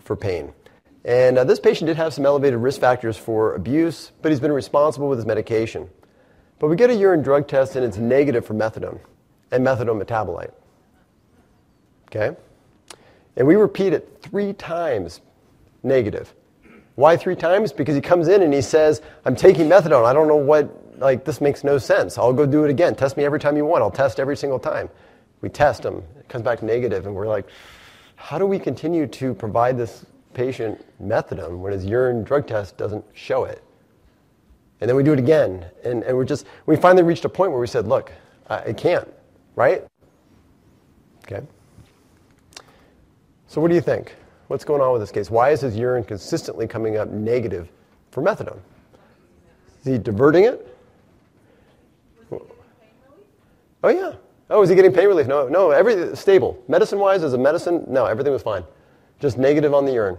[0.00, 0.52] for pain.
[1.04, 5.08] And this patient did have some elevated risk factors for abuse, but he's been responsible
[5.08, 5.90] with his medication.
[6.60, 9.00] But we get a urine drug test and it's negative for methadone
[9.50, 10.52] and methadone metabolite.
[12.06, 12.36] Okay?
[13.36, 15.20] And we repeat it three times
[15.82, 16.34] negative.
[16.94, 17.72] Why three times?
[17.72, 20.04] Because he comes in and he says, I'm taking methadone.
[20.06, 22.16] I don't know what, like, this makes no sense.
[22.18, 22.94] I'll go do it again.
[22.94, 23.82] Test me every time you want.
[23.82, 24.88] I'll test every single time.
[25.40, 26.04] We test him.
[26.18, 27.46] It comes back negative, and we're like,
[28.14, 33.04] how do we continue to provide this patient methadone when his urine drug test doesn't
[33.12, 33.62] show it?
[34.80, 35.66] And then we do it again.
[35.82, 38.12] And, and we're just, we finally reached a point where we said, look,
[38.48, 39.08] I can't,
[39.56, 39.84] right?
[41.24, 41.44] Okay.
[43.54, 44.16] So, what do you think?
[44.48, 45.30] What's going on with this case?
[45.30, 47.68] Why is his urine consistently coming up negative
[48.10, 48.58] for methadone?
[49.78, 50.76] Is he diverting it?
[53.84, 54.14] Oh, yeah.
[54.50, 55.28] Oh, is he getting pain relief?
[55.28, 56.60] No, no, everything stable.
[56.66, 58.64] Medicine wise, as a medicine, no, everything was fine.
[59.20, 60.18] Just negative on the urine.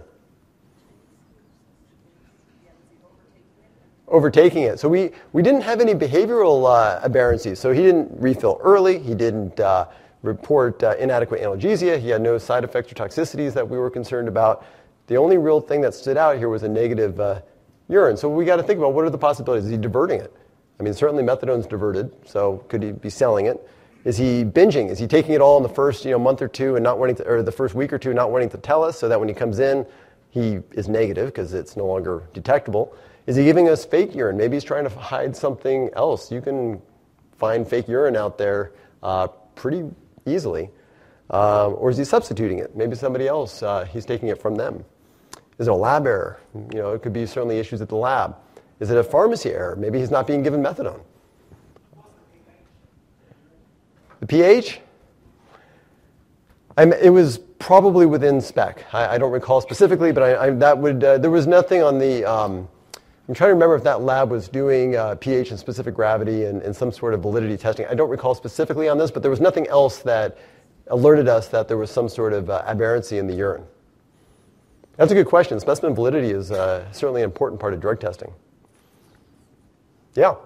[4.08, 4.80] Overtaking it.
[4.80, 7.58] So we, we didn't have any behavioral uh, aberrancies.
[7.58, 8.98] So he didn't refill early.
[8.98, 9.88] He didn't uh,
[10.26, 11.98] report uh, inadequate analgesia.
[11.98, 14.64] He had no side effects or toxicities that we were concerned about.
[15.06, 17.40] The only real thing that stood out here was a negative uh,
[17.88, 18.16] urine.
[18.16, 19.66] So we got to think about what are the possibilities.
[19.66, 20.32] Is he diverting it?
[20.78, 23.66] I mean, certainly methadone's diverted, so could he be selling it?
[24.04, 24.90] Is he binging?
[24.90, 26.98] Is he taking it all in the first you know, month or two and not
[26.98, 29.18] wanting to, or the first week or two, not wanting to tell us so that
[29.18, 29.86] when he comes in,
[30.30, 32.94] he is negative because it's no longer detectable?
[33.26, 34.36] Is he giving us fake urine?
[34.36, 36.30] Maybe he's trying to hide something else.
[36.30, 36.80] You can
[37.38, 39.82] find fake urine out there uh, pretty
[40.26, 40.70] easily?
[41.30, 42.76] Um, or is he substituting it?
[42.76, 44.84] Maybe somebody else, uh, he's taking it from them.
[45.58, 46.38] Is it a lab error?
[46.54, 48.36] You know, it could be certainly issues at the lab.
[48.78, 49.74] Is it a pharmacy error?
[49.76, 51.00] Maybe he's not being given methadone.
[54.20, 54.80] The pH?
[56.76, 58.84] I'm, it was probably within spec.
[58.92, 61.98] I, I don't recall specifically, but I, I, that would, uh, there was nothing on
[61.98, 62.68] the, um,
[63.28, 66.62] I'm trying to remember if that lab was doing uh, pH and specific gravity and,
[66.62, 67.84] and, some sort of validity testing.
[67.86, 70.38] I don't recall specifically on this, but there was nothing else that
[70.88, 73.64] alerted us that there was some sort of uh, aberrancy in the urine.
[74.96, 75.58] That's a good question.
[75.58, 78.32] Specimen validity is uh, certainly an important part of drug testing.
[80.14, 80.36] Yeah.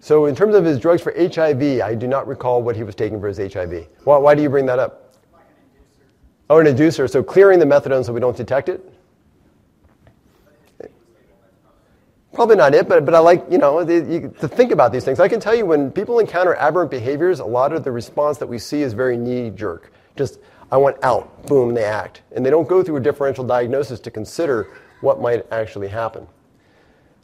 [0.00, 2.94] So, in terms of his drugs for HIV, I do not recall what he was
[2.94, 3.86] taking for his HIV.
[4.02, 5.03] Why, why do you bring that up?
[6.50, 7.10] Oh, an inducer.
[7.10, 8.94] So clearing the methadone so we don't detect it?
[12.34, 15.04] probably not it, but, but I like, you know, the, you, to think about these
[15.04, 15.20] things.
[15.20, 18.46] I can tell you when people encounter aberrant behaviors, a lot of the response that
[18.46, 19.92] we see is very knee jerk.
[20.16, 22.22] Just, I want out, boom, they act.
[22.32, 24.68] And they don't go through a differential diagnosis to consider
[25.00, 26.26] what might actually happen.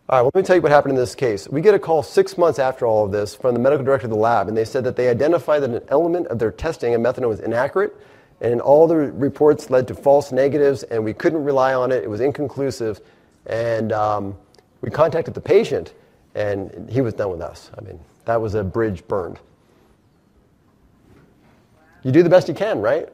[0.08, 1.48] All right, well, let me tell you what happened in this case.
[1.48, 4.10] We get a call six months after all of this from the medical director of
[4.10, 7.00] the lab, and they said that they identified that an element of their testing of
[7.00, 7.96] methadone was inaccurate,
[8.40, 12.02] and all the reports led to false negatives, and we couldn't rely on it.
[12.02, 13.00] It was inconclusive,
[13.46, 14.36] and um,
[14.80, 15.92] we contacted the patient,
[16.34, 17.70] and he was done with us.
[17.76, 19.38] I mean, that was a bridge burned.
[22.02, 23.08] You do the best you can, right?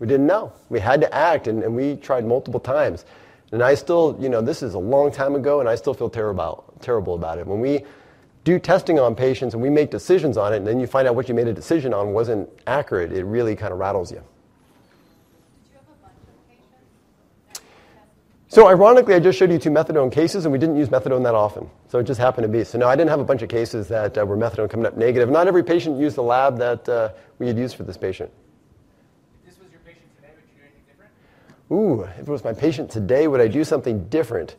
[0.00, 0.52] We didn't know.
[0.68, 3.04] We had to act, and, and we tried multiple times.
[3.52, 6.10] And I still, you know, this is a long time ago, and I still feel
[6.10, 7.46] terrible, terrible about it.
[7.46, 7.84] When we
[8.42, 11.14] do testing on patients and we make decisions on it, and then you find out
[11.14, 14.22] what you made a decision on wasn't accurate, it really kind of rattles you.
[18.48, 21.34] So ironically, I just showed you two methadone cases, and we didn't use methadone that
[21.34, 21.68] often.
[21.88, 22.62] So it just happened to be.
[22.62, 24.96] So no, I didn't have a bunch of cases that uh, were methadone coming up
[24.96, 25.28] negative.
[25.28, 28.30] Not every patient used the lab that uh, we had used for this patient.
[31.72, 34.54] Ooh, if it was my patient today, would I do something different?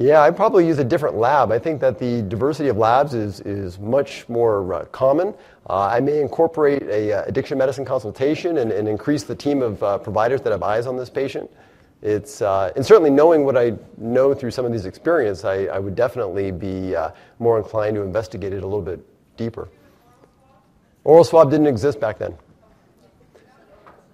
[0.00, 1.52] Yeah, I'd probably use a different lab.
[1.52, 5.34] I think that the diversity of labs is, is much more uh, common.
[5.70, 9.80] Uh, I may incorporate a uh, addiction medicine consultation and, and, increase the team of
[9.84, 11.48] uh, providers that have eyes on this patient.
[12.04, 15.78] It's, uh, and certainly knowing what I know through some of these experiences, I, I
[15.78, 19.00] would definitely be uh, more inclined to investigate it a little bit
[19.38, 19.70] deeper.
[21.04, 22.36] Oral swab didn't exist back then.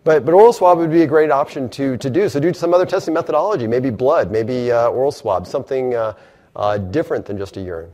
[0.04, 2.28] But, but oral swab would be a great option to, to do.
[2.28, 6.14] So do some other testing methodology, maybe blood, maybe uh, oral swab, something uh,
[6.54, 7.92] uh, different than just a urine.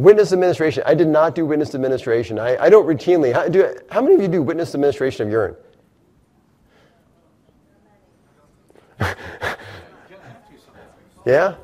[0.00, 0.82] Witness administration.
[0.86, 2.38] I did not do witness administration.
[2.38, 3.34] I, I don't routinely.
[3.34, 5.54] How, do, how many of you do witness administration of urine?
[11.26, 11.54] yeah?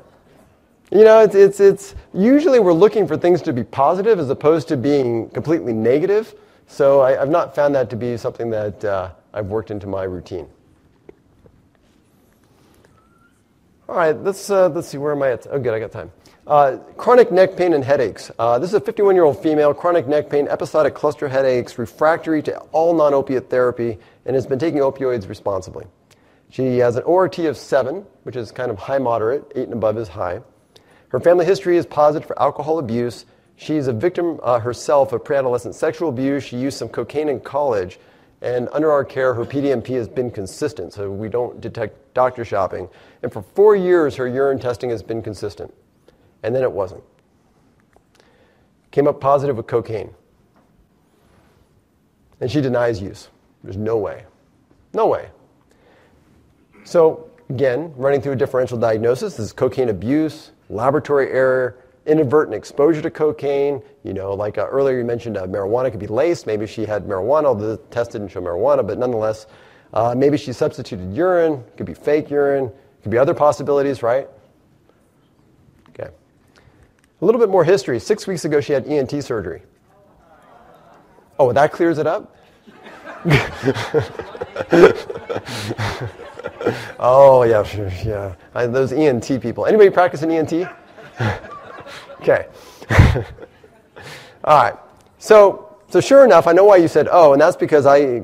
[0.91, 4.67] You know, it's, it's, it's usually we're looking for things to be positive as opposed
[4.67, 6.35] to being completely negative.
[6.67, 10.03] So I, have not found that to be something that uh, I've worked into my
[10.03, 10.47] routine.
[13.89, 15.47] All right, let's, uh, let's see, where am I at?
[15.49, 16.11] Oh, good, I got time.
[16.45, 18.29] Uh, chronic neck pain and headaches.
[18.37, 22.43] Uh, this is a 51 year old female, chronic neck pain, episodic cluster headaches, refractory
[22.43, 25.85] to all non opiate therapy, and has been taking opioids responsibly.
[26.49, 29.97] She has an ORT of 7, which is kind of high moderate, 8 and above
[29.97, 30.41] is high.
[31.07, 33.25] Her family history is positive for alcohol abuse.
[33.55, 36.43] She's a victim uh, herself of pre-adolescent sexual abuse.
[36.43, 38.01] She used some cocaine in college.
[38.41, 42.89] And under our care, her PDMP has been consistent, so we don't detect doctor shopping.
[43.21, 45.71] And for four years, her urine testing has been consistent.
[46.41, 47.03] And then it wasn't.
[48.89, 50.09] Came up positive with cocaine.
[52.41, 53.29] And she denies use.
[53.63, 54.25] There's no way.
[54.93, 55.29] No way.
[56.83, 61.77] So, again, running through a differential diagnosis this is cocaine abuse, laboratory error,
[62.07, 63.83] inadvertent exposure to cocaine.
[64.03, 66.47] You know, like uh, earlier you mentioned uh, marijuana could be laced.
[66.47, 69.45] Maybe she had marijuana, although the test didn't show marijuana, but nonetheless,
[69.93, 71.63] uh, maybe she substituted urine.
[71.77, 72.71] Could be fake urine.
[73.03, 74.27] Could be other possibilities, right?
[75.89, 76.09] Okay.
[77.21, 77.99] A little bit more history.
[77.99, 79.61] Six weeks ago, she had ENT surgery.
[81.39, 82.35] Oh, that clears it up?
[86.99, 88.35] oh, yeah, sure, yeah.
[88.53, 89.65] I, those ENT people.
[89.65, 90.53] Anybody practicing ENT?
[92.21, 92.47] okay.
[94.43, 94.75] All right.
[95.19, 98.23] So, so sure enough, I know why you said, oh, and that's because I,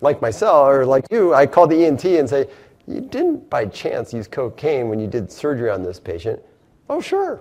[0.00, 2.48] like myself, or like you, I call the ENT and say,
[2.86, 6.40] you didn't by chance use cocaine when you did surgery on this patient.
[6.90, 7.40] Oh, sure.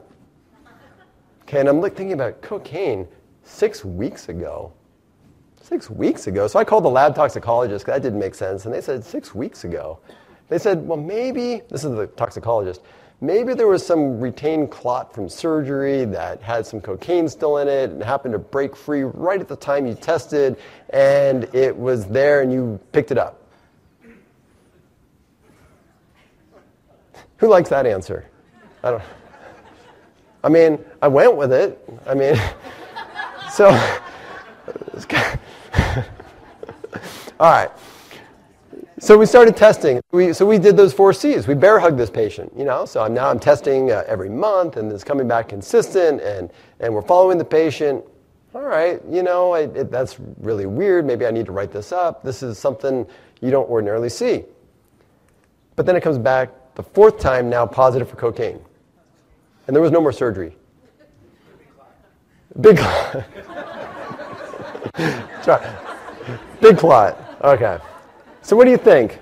[1.43, 3.07] Okay, and I'm thinking about cocaine
[3.43, 4.71] six weeks ago.
[5.61, 6.47] Six weeks ago.
[6.47, 8.65] So I called the lab toxicologist because that didn't make sense.
[8.65, 9.99] And they said, six weeks ago.
[10.49, 12.81] They said, well, maybe, this is the toxicologist,
[13.23, 17.89] maybe there was some retained clot from surgery that had some cocaine still in it
[17.89, 20.57] and happened to break free right at the time you tested,
[20.89, 23.39] and it was there and you picked it up.
[27.37, 28.25] Who likes that answer?
[28.83, 29.03] I don't.
[30.43, 31.81] I mean, I went with it.
[32.05, 32.35] I mean,
[33.53, 33.69] so.
[37.39, 37.71] all right.
[39.03, 39.99] So we started testing.
[40.13, 41.45] We, so we did those four C's.
[41.45, 42.85] We bear hugged this patient, you know.
[42.85, 46.49] So I'm, now I'm testing uh, every month, and it's coming back consistent, and
[46.79, 48.01] and we're following the patient.
[48.55, 51.05] All right, you know, I, it, that's really weird.
[51.05, 52.23] Maybe I need to write this up.
[52.23, 53.05] This is something
[53.41, 54.45] you don't ordinarily see.
[55.75, 58.61] But then it comes back the fourth time now positive for cocaine,
[59.67, 60.55] and there was no more surgery.
[62.61, 63.25] Big clot.
[66.61, 67.37] Big clot.
[67.43, 67.79] Okay.
[68.43, 69.19] So what do you think?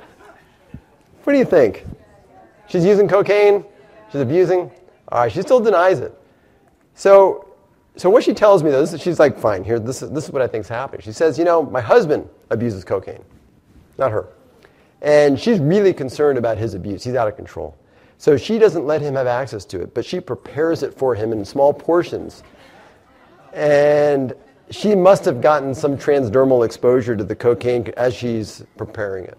[1.23, 1.85] What do you think?
[2.67, 3.63] She's using cocaine.
[4.11, 4.71] She's abusing.
[5.09, 6.17] All right, she still denies it.
[6.95, 7.47] So,
[7.95, 10.31] so what she tells me though, is she's like, fine, here, this is, this is
[10.31, 11.01] what I think's happening.
[11.01, 13.23] She says, you know, my husband abuses cocaine,
[13.97, 14.27] not her.
[15.01, 17.03] And she's really concerned about his abuse.
[17.03, 17.77] He's out of control.
[18.17, 21.31] So she doesn't let him have access to it, but she prepares it for him
[21.31, 22.43] in small portions.
[23.53, 24.33] And
[24.71, 29.37] she must have gotten some transdermal exposure to the cocaine as she's preparing it.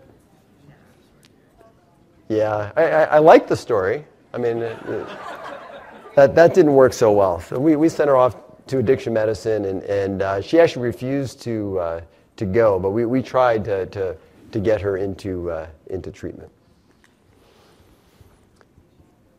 [2.29, 4.07] Yeah, I, I, I like the story.
[4.33, 7.41] I mean, that, that didn't work so well.
[7.41, 8.37] So we, we sent her off
[8.69, 12.01] to addiction medicine, and, and uh, she actually refused to, uh,
[12.37, 14.17] to go, but we, we tried to, to,
[14.53, 16.51] to get her into, uh, into treatment.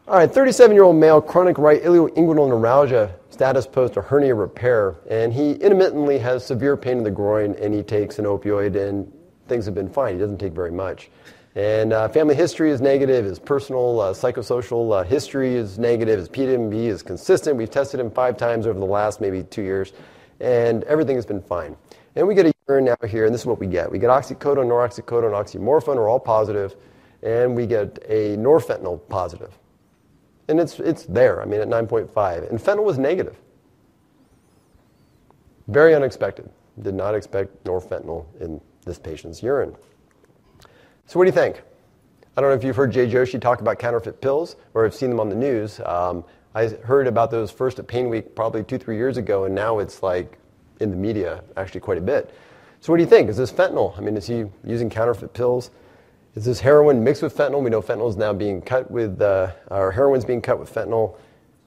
[0.05, 4.95] All right, 37 year old male, chronic right ilioinguinal neuralgia, status post a hernia repair,
[5.09, 9.09] and he intermittently has severe pain in the groin, and he takes an opioid, and
[9.47, 10.15] things have been fine.
[10.15, 11.09] He doesn't take very much.
[11.55, 16.27] And uh, family history is negative, his personal uh, psychosocial uh, history is negative, his
[16.27, 17.55] PDMP is consistent.
[17.55, 19.93] We've tested him five times over the last maybe two years,
[20.41, 21.77] and everything has been fine.
[22.17, 23.89] And we get a urine now here, and this is what we get.
[23.89, 26.75] We get oxycodone, noroxycodone, oxymorphone are all positive,
[27.21, 29.57] and we get a norfentanyl positive.
[30.47, 32.49] And it's, it's there, I mean, at 9.5.
[32.49, 33.37] And fentanyl was negative.
[35.67, 36.49] Very unexpected.
[36.81, 39.75] Did not expect norfentanyl in this patient's urine.
[41.05, 41.61] So, what do you think?
[42.35, 45.09] I don't know if you've heard Jay Joshi talk about counterfeit pills or have seen
[45.09, 45.79] them on the news.
[45.85, 46.23] Um,
[46.55, 49.79] I heard about those first at Pain Week probably two, three years ago, and now
[49.79, 50.39] it's like
[50.79, 52.33] in the media actually quite a bit.
[52.79, 53.29] So, what do you think?
[53.29, 53.97] Is this fentanyl?
[53.97, 55.71] I mean, is he using counterfeit pills?
[56.35, 57.61] Is this heroin mixed with fentanyl?
[57.61, 61.15] We know fentanyl is now being cut with, uh, or heroin's being cut with fentanyl.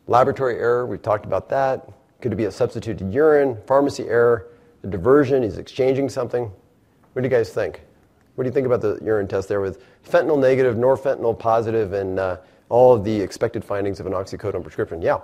[0.08, 1.88] Laboratory error, we've talked about that.
[2.20, 3.56] Could it be a substituted urine?
[3.66, 4.48] Pharmacy error?
[4.88, 5.44] Diversion?
[5.44, 6.50] He's exchanging something?
[7.12, 7.82] What do you guys think?
[8.34, 12.18] What do you think about the urine test there with fentanyl negative, norfentanyl positive, and
[12.18, 12.38] uh,
[12.68, 15.00] all of the expected findings of an oxycodone prescription?
[15.00, 15.20] Yeah.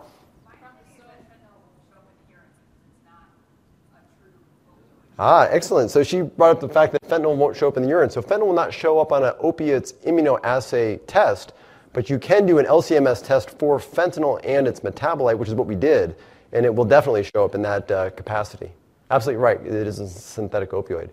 [5.19, 5.91] Ah, excellent.
[5.91, 8.11] So she brought up the fact that fentanyl won't show up in the urine.
[8.11, 11.53] So fentanyl will not show up on an opiates immunoassay test,
[11.93, 15.67] but you can do an LCMS test for fentanyl and its metabolite, which is what
[15.67, 16.17] we did,
[16.53, 18.73] and it will definitely show up in that uh, capacity.
[19.11, 19.61] Absolutely right.
[19.61, 21.11] It is a synthetic opioid.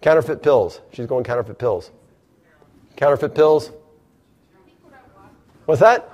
[0.00, 0.80] Counterfeit pills.
[0.92, 1.92] She's going counterfeit pills.
[2.96, 3.70] Counterfeit pills.
[5.64, 6.10] What's that?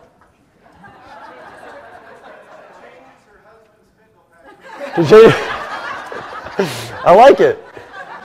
[7.05, 7.63] I like it.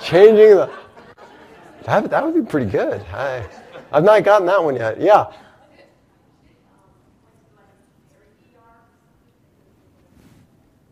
[0.02, 0.72] Changing the.
[1.84, 3.02] That, that would be pretty good.
[3.14, 3.48] I,
[3.92, 5.00] I've not gotten that one yet.
[5.00, 5.32] Yeah.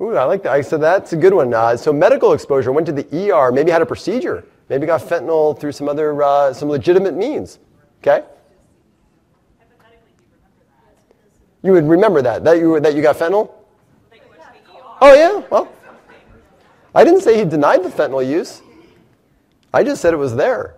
[0.01, 0.51] Ooh, I like that.
[0.51, 1.53] I said that's a good one.
[1.53, 4.43] Uh, so medical exposure went to the ER, maybe had a procedure.
[4.69, 7.59] Maybe got fentanyl through some other, uh, some legitimate means.
[8.01, 8.23] Okay?
[11.61, 13.49] You would remember that, that you, that you got fentanyl?
[14.99, 15.41] Oh, yeah?
[15.49, 15.71] Well,
[16.95, 18.61] I didn't say he denied the fentanyl use.
[19.73, 20.75] I just said it was there.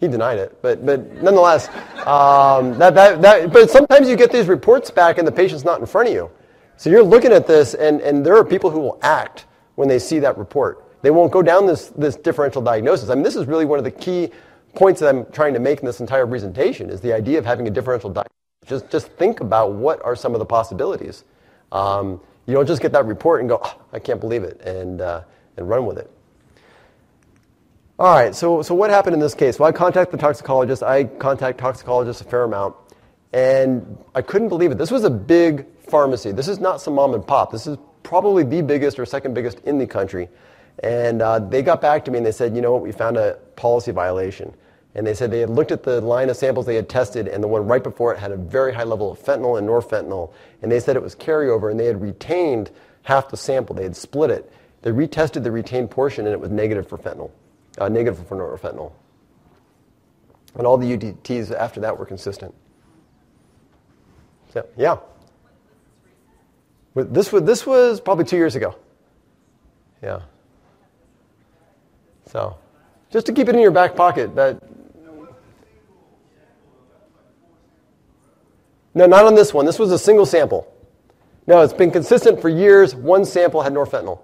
[0.00, 1.68] He denied it, but, but nonetheless,
[2.06, 5.80] um, that, that, that, but sometimes you get these reports back and the patient's not
[5.80, 6.30] in front of you.
[6.76, 9.98] So you're looking at this, and, and there are people who will act when they
[9.98, 10.84] see that report.
[11.02, 13.10] They won't go down this, this differential diagnosis.
[13.10, 14.30] I mean, this is really one of the key
[14.76, 17.66] points that I'm trying to make in this entire presentation is the idea of having
[17.66, 18.32] a differential diagnosis.
[18.66, 21.24] Just, just think about what are some of the possibilities.
[21.72, 25.02] Um, you don't just get that report and go, oh, I can't believe it, and,
[25.02, 25.22] uh,
[25.58, 26.10] and run with it.
[27.98, 29.58] All right, so, so what happened in this case?
[29.58, 30.82] Well, I contact the toxicologist.
[30.82, 32.74] I contact toxicologists a fair amount,
[33.34, 34.78] and I couldn't believe it.
[34.78, 36.32] This was a big pharmacy.
[36.32, 37.52] This is not some mom and pop.
[37.52, 40.30] This is probably the biggest or second biggest in the country.
[40.82, 43.18] And uh, they got back to me and they said, you know what, we found
[43.18, 44.54] a policy violation.
[44.98, 47.40] And they said they had looked at the line of samples they had tested, and
[47.40, 50.32] the one right before it had a very high level of fentanyl and norfentanyl.
[50.60, 52.72] And they said it was carryover, and they had retained
[53.04, 53.76] half the sample.
[53.76, 54.52] They had split it.
[54.82, 57.30] They retested the retained portion, and it was negative for fentanyl,
[57.78, 58.90] uh, negative for norfentanyl.
[60.56, 62.52] And all the UDTs after that were consistent.
[64.52, 64.96] So, yeah.
[66.96, 68.74] This was, this was probably two years ago.
[70.02, 70.22] Yeah.
[72.26, 72.56] So,
[73.12, 74.34] just to keep it in your back pocket.
[74.34, 74.60] That.
[78.94, 79.66] No, not on this one.
[79.66, 80.72] This was a single sample.
[81.46, 82.94] No, it's been consistent for years.
[82.94, 84.20] One sample had norfentanyl,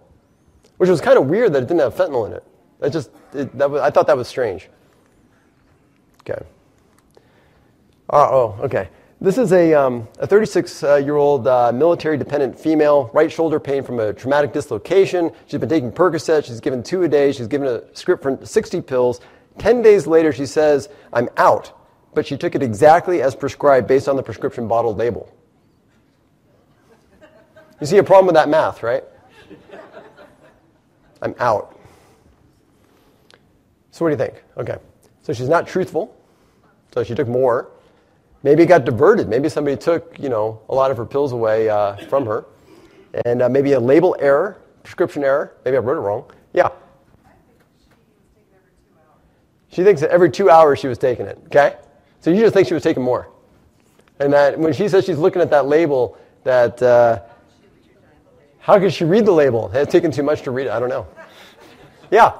[0.76, 2.44] which was kind of weird that it didn't have fentanyl in it.
[2.80, 4.68] That just, it, that was, I thought that was strange.
[6.20, 6.44] Okay.
[8.10, 8.88] Uh, oh, okay.
[9.20, 13.58] This is a, um, a 36 uh, year old uh, military dependent female, right shoulder
[13.58, 15.30] pain from a traumatic dislocation.
[15.46, 16.44] She's been taking Percocet.
[16.44, 17.32] She's given two a day.
[17.32, 19.20] She's given a script for 60 pills.
[19.56, 21.72] 10 days later, she says, I'm out.
[22.14, 25.32] But she took it exactly as prescribed based on the prescription bottle label.
[27.80, 29.04] You see a problem with that math, right?
[31.20, 31.78] I'm out.
[33.90, 34.42] So, what do you think?
[34.56, 34.76] Okay.
[35.22, 36.16] So, she's not truthful.
[36.92, 37.70] So, she took more.
[38.42, 39.28] Maybe it got diverted.
[39.28, 42.44] Maybe somebody took, you know, a lot of her pills away uh, from her.
[43.24, 45.54] And uh, maybe a label error, prescription error.
[45.64, 46.30] Maybe I wrote it wrong.
[46.52, 46.68] Yeah.
[49.68, 51.38] She thinks that every two hours she was taking it.
[51.46, 51.76] Okay?
[52.24, 53.28] So you just think she was taking more.
[54.18, 57.20] And that when she says she's looking at that label, that uh,
[58.60, 59.70] how could she read the label?
[59.74, 60.70] It's taken too much to read it.
[60.70, 61.06] I don't know.
[62.10, 62.32] Yeah.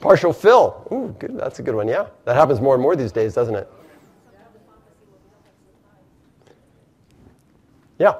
[0.00, 0.86] Partial fill.
[0.92, 1.38] Ooh, good.
[1.38, 1.88] That's a good one.
[1.88, 2.08] Yeah.
[2.26, 3.72] That happens more and more these days, doesn't it?
[7.98, 8.16] Yeah.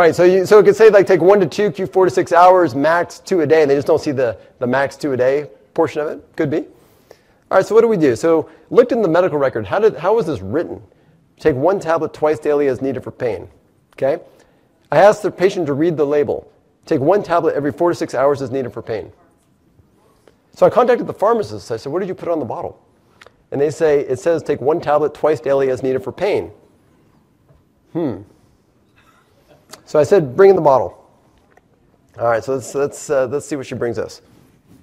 [0.00, 2.10] Right, so you, so it could say like take one to two, Q four to
[2.10, 5.12] six hours, max two a day, and they just don't see the, the max two
[5.12, 6.36] a day portion of it.
[6.36, 6.60] Could be.
[6.60, 8.16] All right, so what do we do?
[8.16, 9.66] So looked in the medical record.
[9.66, 10.82] How did how was this written?
[11.38, 13.46] Take one tablet twice daily as needed for pain.
[13.92, 14.22] Okay.
[14.90, 16.50] I asked the patient to read the label.
[16.86, 19.12] Take one tablet every four to six hours as needed for pain.
[20.52, 21.70] So I contacted the pharmacist.
[21.70, 22.82] I said, "What did you put on the bottle?"
[23.50, 26.52] And they say it says take one tablet twice daily as needed for pain.
[27.92, 28.22] Hmm.
[29.90, 31.04] So I said, bring in the bottle.
[32.16, 34.22] All right, so let's, let's, uh, let's see what she brings us.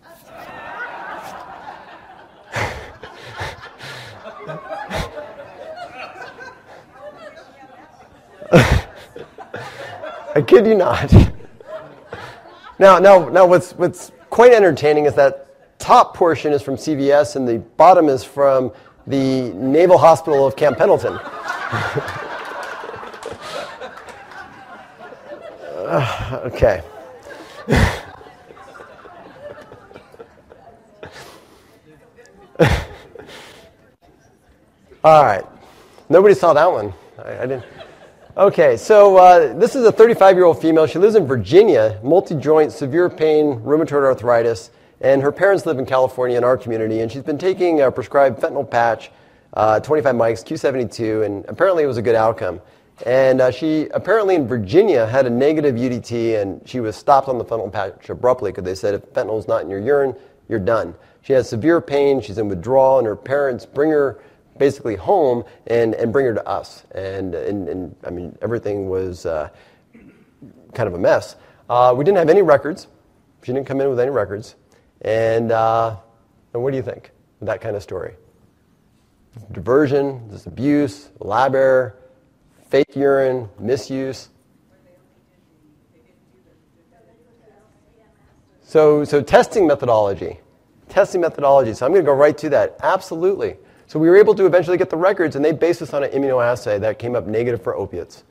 [10.36, 11.10] I kid you not.
[12.78, 17.48] now, now, now what's, what's quite entertaining is that top portion is from CVS and
[17.48, 18.74] the bottom is from
[19.08, 21.18] the Naval Hospital of Camp Pendleton.
[26.48, 26.82] Okay.
[35.04, 35.46] All right.
[36.10, 36.94] Nobody saw that one.
[37.18, 37.64] I, I didn't.
[38.36, 40.88] Okay, so uh, this is a 35 year old female.
[40.88, 45.86] She lives in Virginia, multi joint, severe pain, rheumatoid arthritis, and her parents live in
[45.86, 47.00] California in our community.
[47.00, 49.10] And she's been taking a prescribed fentanyl patch,
[49.54, 52.60] uh, 25 mics, Q72, and apparently it was a good outcome.
[53.06, 57.38] And uh, she apparently in Virginia had a negative UDT, and she was stopped on
[57.38, 60.16] the fentanyl patch abruptly because they said if fentanyl is not in your urine,
[60.50, 60.96] you're done.
[61.22, 64.20] She has severe pain, she's in withdrawal, and her parents bring her
[64.58, 66.84] basically home and, and bring her to us.
[66.92, 69.50] And, and, and I mean, everything was uh,
[70.74, 71.36] kind of a mess.
[71.70, 72.88] Uh, we didn't have any records.
[73.44, 74.56] She didn't come in with any records.
[75.02, 75.98] And, uh,
[76.54, 78.16] and what do you think of that kind of story?
[79.52, 81.98] Diversion, this abuse, lab error,
[82.70, 84.30] fake urine, misuse.
[88.64, 90.40] So, so testing methodology.
[90.90, 91.74] Testing methodology.
[91.74, 92.78] So I'm going to go right to that.
[92.82, 93.56] Absolutely.
[93.88, 96.12] So we were able to eventually get the records, and they based this on an
[96.12, 98.26] immunoassay that came up negative for opiates.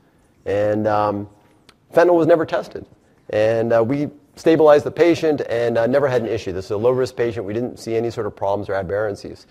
[0.45, 1.27] And um,
[1.93, 2.85] fentanyl was never tested.
[3.31, 6.51] And uh, we stabilized the patient and uh, never had an issue.
[6.51, 7.45] This is a low risk patient.
[7.45, 9.47] We didn't see any sort of problems or aberrancies.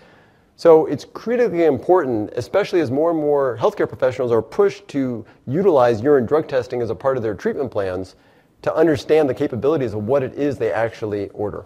[0.57, 6.01] So it's critically important, especially as more and more healthcare professionals are pushed to utilize
[6.01, 8.15] urine drug testing as a part of their treatment plans
[8.63, 11.63] to understand the capabilities of what it is they actually order.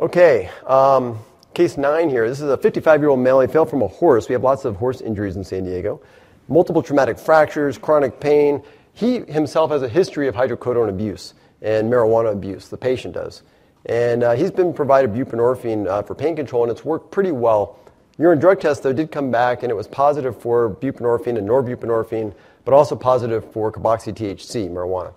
[0.00, 1.18] Okay, um,
[1.52, 2.26] case nine here.
[2.26, 3.40] This is a 55 year old male.
[3.40, 4.26] He fell from a horse.
[4.26, 6.00] We have lots of horse injuries in San Diego.
[6.48, 8.62] Multiple traumatic fractures, chronic pain.
[8.94, 12.68] He himself has a history of hydrocodone abuse and marijuana abuse.
[12.68, 13.42] The patient does.
[13.86, 17.78] And uh, he's been provided buprenorphine uh, for pain control, and it's worked pretty well.
[18.18, 22.32] Urine drug test, though, did come back, and it was positive for buprenorphine and norbuprenorphine,
[22.64, 25.12] but also positive for carboxy THC, marijuana.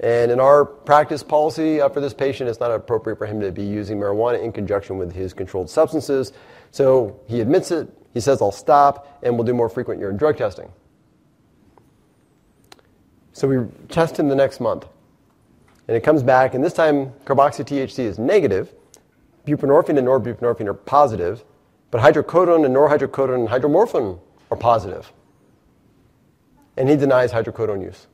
[0.00, 3.50] And in our practice policy uh, for this patient, it's not appropriate for him to
[3.50, 6.32] be using marijuana in conjunction with his controlled substances.
[6.70, 10.36] So he admits it, he says, I'll stop, and we'll do more frequent urine drug
[10.36, 10.70] testing.
[13.32, 14.86] So we test him the next month
[15.88, 18.74] and it comes back, and this time carboxy THC is negative.
[19.46, 21.42] Buprenorphine and norbuprenorphine are positive,
[21.90, 24.20] but hydrocodone and norhydrocodone and hydromorphone
[24.50, 25.10] are positive.
[26.76, 28.06] And he denies hydrocodone use.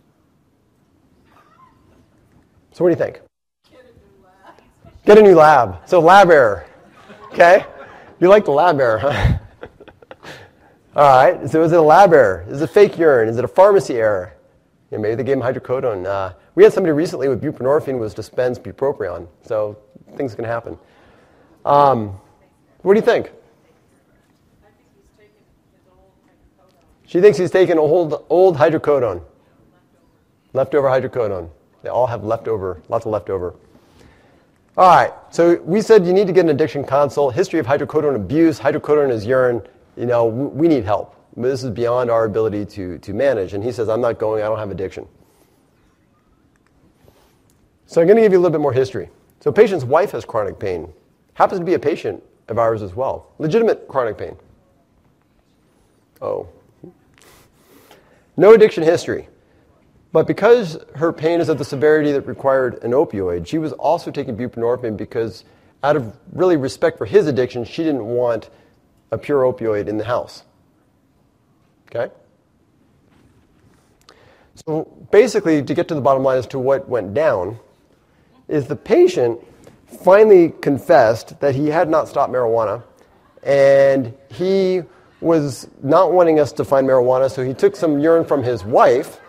[2.72, 3.20] So what do you think?
[3.70, 5.05] Get a new lab.
[5.05, 5.89] Get a new lab.
[5.89, 6.66] So lab error.
[7.33, 7.66] Okay?
[8.20, 9.39] You like the lab error, huh?
[10.97, 11.51] All right.
[11.51, 12.47] So is it a lab error?
[12.49, 13.29] Is it fake urine?
[13.29, 14.35] Is it a pharmacy error?
[14.93, 16.07] Know, maybe they gave him hydrocodone.
[16.07, 19.76] Uh, we had somebody recently with buprenorphine was dispensed bupropion, so
[20.16, 20.78] things can happen.
[21.64, 22.18] Um,
[22.82, 23.32] what do you think?
[27.07, 29.22] She thinks he's taken old, old hydrocodone.
[30.52, 31.48] Leftover hydrocodone.
[31.82, 33.55] They all have leftover, lots of leftover.
[34.76, 38.16] All right, so we said you need to get an addiction consult, history of hydrocodone
[38.16, 39.62] abuse, hydrocodone is urine.
[39.96, 41.14] You know, we need help.
[41.36, 43.55] This is beyond our ability to, to manage.
[43.55, 45.07] And he says, I'm not going, I don't have addiction.
[47.87, 49.11] So I'm going to give you a little bit more history.
[49.41, 50.93] So, a patient's wife has chronic pain,
[51.35, 53.32] happens to be a patient of ours as well.
[53.39, 54.37] Legitimate chronic pain.
[56.22, 56.49] Oh.
[58.37, 59.28] No addiction history.
[60.12, 64.11] But because her pain is of the severity that required an opioid, she was also
[64.11, 65.45] taking buprenorphine because,
[65.82, 68.49] out of really respect for his addiction, she didn't want
[69.11, 70.45] a pure opioid in the house.
[71.89, 72.12] Okay?
[74.55, 77.59] So basically, to get to the bottom line as to what went down,
[78.49, 79.40] is the patient
[79.86, 82.82] finally confessed that he had not stopped marijuana
[83.42, 84.82] and he
[85.20, 89.20] was not wanting us to find marijuana, so he took some urine from his wife,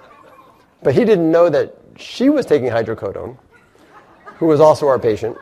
[0.83, 3.37] but he didn't know that she was taking hydrocodone,
[4.37, 5.37] who was also our patient,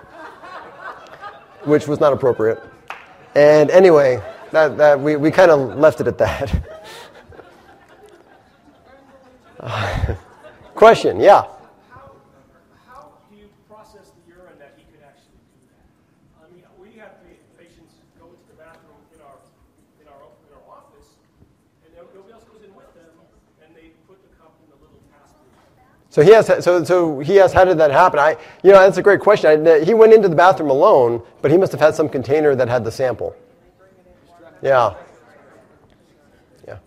[1.63, 2.61] which was not appropriate.
[3.35, 4.21] And anyway,
[4.51, 6.53] that, that we, we kind of left it at that.
[10.75, 11.45] question, yeah.
[26.13, 28.19] So he has, so, so he has, how did that happen?
[28.19, 29.67] I, you know, that's a great question.
[29.67, 32.69] I, he went into the bathroom alone, but he must have had some container that
[32.69, 33.35] had the sample.
[34.61, 34.93] Yeah.
[36.67, 36.77] Yeah.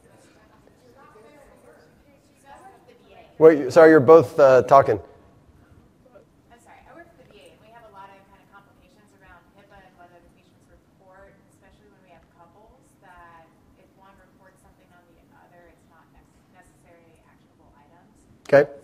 [3.38, 4.94] Wait, sorry, you're both uh, talking.
[4.94, 9.10] I'm sorry, I work for the VA we have a lot of kind of complications
[9.18, 13.42] around HIPAA and whether the patients report, especially when we have couples, that
[13.82, 16.06] if one reports something on the other, it's not
[16.54, 18.06] necessarily actionable items.
[18.46, 18.75] Okay.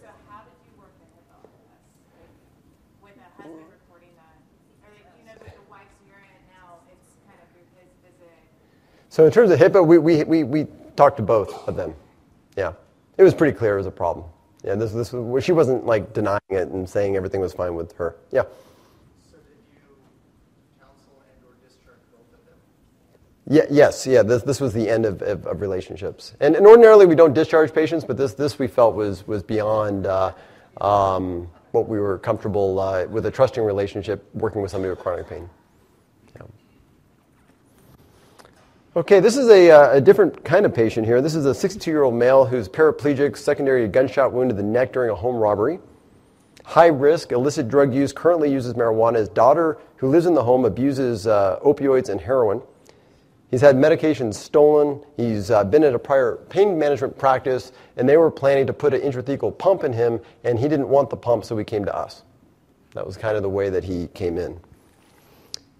[9.12, 10.66] So in terms of HIPAA, we, we, we, we
[10.97, 11.95] talked to both of them.
[12.57, 12.72] Yeah.
[13.18, 14.24] It was pretty clear it was a problem.
[14.64, 17.93] Yeah, this, this was, she wasn't like denying it and saying everything was fine with
[17.99, 18.16] her.
[18.30, 18.45] Yeah.
[19.30, 19.80] So did you
[20.80, 22.57] counsel and or discharge both of them?
[23.47, 24.22] Yeah, yes, yeah.
[24.22, 26.33] This, this was the end of, of, of relationships.
[26.41, 30.07] And, and, ordinarily we don't discharge patients, but this, this we felt was, was beyond
[30.07, 30.33] uh,
[30.80, 35.28] um, what we were comfortable uh, with a trusting relationship working with somebody with chronic
[35.28, 35.48] pain.
[38.94, 41.22] Okay, this is a, uh, a, different kind of patient here.
[41.22, 44.92] This is a 62 year old male who's paraplegic, secondary gunshot wound to the neck
[44.92, 45.78] during a home robbery.
[46.62, 49.16] High risk, illicit drug use, currently uses marijuana.
[49.16, 52.60] His daughter, who lives in the home, abuses uh, opioids and heroin.
[53.53, 55.05] He's had medications stolen.
[55.18, 58.94] He's uh, been at a prior pain management practice, and they were planning to put
[58.94, 61.94] an intrathecal pump in him, and he didn't want the pump, so he came to
[61.94, 62.22] us.
[62.94, 64.59] That was kind of the way that he came in.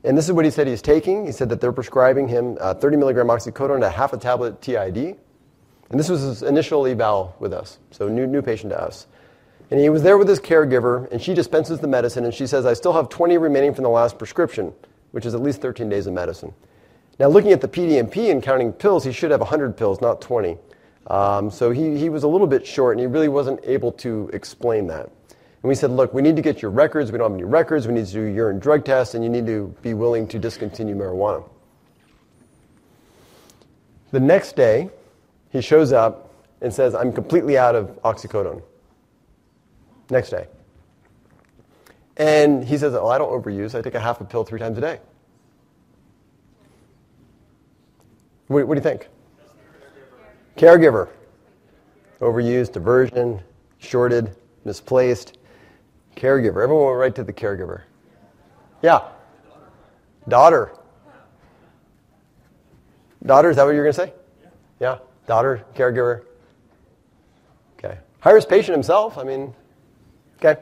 [0.05, 1.25] And this is what he said he's taking.
[1.25, 5.17] He said that they're prescribing him uh, 30 milligram oxycodone a half a tablet TID.
[5.89, 9.07] And this was his initial eval with us, so new, new patient to us.
[9.71, 12.67] And he was there with his caregiver, and she dispenses the medicine, and she says,
[12.67, 14.75] I still have 20 remaining from the last prescription,
[15.13, 16.53] which is at least 13 days of medicine.
[17.23, 20.59] Now, looking at the PDMP and counting pills, he should have 100 pills, not 20.
[21.07, 24.29] Um, so he, he was a little bit short, and he really wasn't able to
[24.33, 25.07] explain that.
[25.07, 27.13] And we said, look, we need to get your records.
[27.13, 27.87] We don't have any records.
[27.87, 30.97] We need to do urine drug tests, and you need to be willing to discontinue
[30.97, 31.49] marijuana.
[34.11, 34.91] The next day,
[35.51, 38.65] he shows up and says, I'm completely out of oxycodone.
[40.11, 40.49] Next day.
[42.17, 43.79] And he says, Oh, I don't overuse.
[43.79, 44.99] I take a half a pill three times a day.
[48.49, 49.09] What, what do you think?
[50.57, 51.09] Caregiver.
[52.21, 53.41] Overused, diversion,
[53.79, 55.39] shorted, misplaced.
[56.17, 56.63] Caregiver.
[56.63, 57.83] Everyone went right to the caregiver.
[58.83, 59.09] Yeah.
[60.29, 60.73] Daughter.
[63.25, 64.13] Daughter, is that what you're going to say?
[64.81, 64.99] Yeah.
[65.27, 66.23] Daughter, caregiver.
[67.79, 67.99] Okay.
[68.21, 69.17] Hires patient himself.
[69.17, 69.55] I mean,
[70.37, 70.61] okay.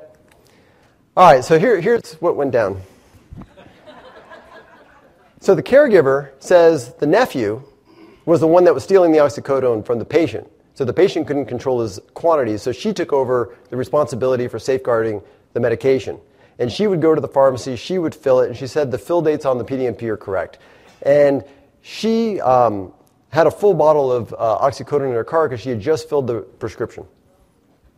[1.16, 2.80] All right, so here, here's what went down.
[5.40, 7.62] So the caregiver says the nephew
[8.30, 10.48] was the one that was stealing the oxycodone from the patient.
[10.74, 15.20] So the patient couldn't control his quantities, so she took over the responsibility for safeguarding
[15.52, 16.20] the medication.
[16.60, 18.98] And she would go to the pharmacy, she would fill it, and she said the
[18.98, 20.58] fill dates on the PDMP are correct.
[21.02, 21.42] And
[21.82, 22.92] she um,
[23.30, 26.28] had a full bottle of uh, oxycodone in her car because she had just filled
[26.28, 27.06] the prescription.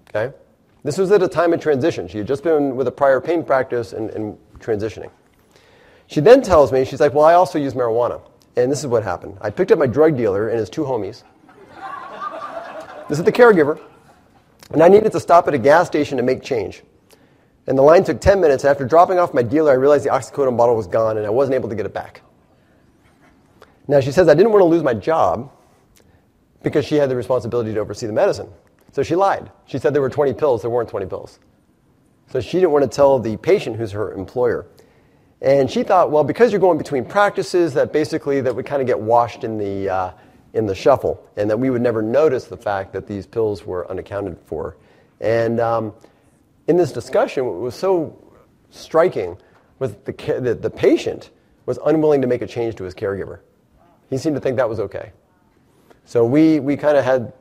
[0.08, 0.34] Okay?
[0.82, 2.08] This was at a time of transition.
[2.08, 5.10] She had just been with a prior pain practice and, and transitioning.
[6.06, 8.22] She then tells me, she's like, Well, I also use marijuana.
[8.56, 9.38] And this is what happened.
[9.40, 11.22] I picked up my drug dealer and his two homies.
[13.08, 13.80] this is the caregiver.
[14.70, 16.82] And I needed to stop at a gas station to make change.
[17.66, 18.64] And the line took 10 minutes.
[18.64, 21.54] After dropping off my dealer, I realized the oxycodone bottle was gone and I wasn't
[21.54, 22.22] able to get it back.
[23.88, 25.50] Now, she says I didn't want to lose my job
[26.62, 28.48] because she had the responsibility to oversee the medicine.
[28.92, 29.50] So she lied.
[29.66, 30.62] She said there were 20 pills.
[30.62, 31.38] There weren't 20 pills.
[32.30, 34.66] So she didn't want to tell the patient who's her employer.
[35.42, 38.86] And she thought, well, because you're going between practices, that basically that would kind of
[38.86, 40.12] get washed in the, uh,
[40.52, 43.90] in the shuffle, and that we would never notice the fact that these pills were
[43.90, 44.76] unaccounted for.
[45.20, 45.94] And um,
[46.68, 48.16] in this discussion, what was so
[48.70, 49.36] striking
[49.80, 51.30] was the, the, the patient
[51.66, 53.40] was unwilling to make a change to his caregiver.
[54.10, 55.10] He seemed to think that was okay.
[56.04, 57.32] So we, we kind of had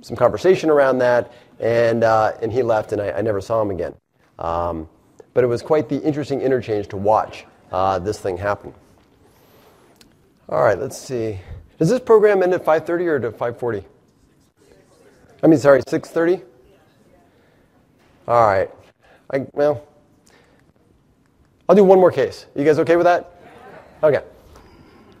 [0.00, 3.70] some conversation around that, and, uh, and he left, and I, I never saw him
[3.70, 3.94] again.
[4.38, 4.88] Um,
[5.34, 8.74] but it was quite the interesting interchange to watch uh, this thing happen.
[10.48, 11.38] All right, let's see.
[11.78, 13.84] Does this program end at 5:30 or at 5:40?
[15.42, 16.42] I mean, sorry, 6:30.
[18.28, 18.70] All right.
[19.32, 19.86] I, well,
[21.68, 22.46] I'll do one more case.
[22.54, 23.40] You guys okay with that?
[24.02, 24.22] Okay.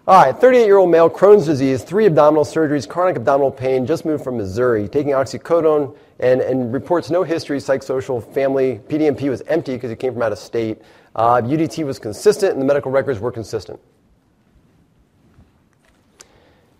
[0.08, 4.04] All right, 38 year old male, Crohn's disease, three abdominal surgeries, chronic abdominal pain, just
[4.04, 8.80] moved from Missouri, taking oxycodone and, and reports no history, psychosocial, family.
[8.88, 10.78] PDMP was empty because he came from out of state.
[11.16, 13.80] Uh, UDT was consistent, and the medical records were consistent.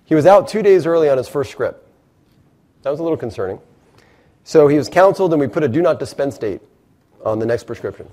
[0.05, 1.86] He was out two days early on his first script.
[2.82, 3.61] That was a little concerning.
[4.45, 6.61] So he was counseled, and we put a do not dispense date
[7.24, 8.09] on the next prescription.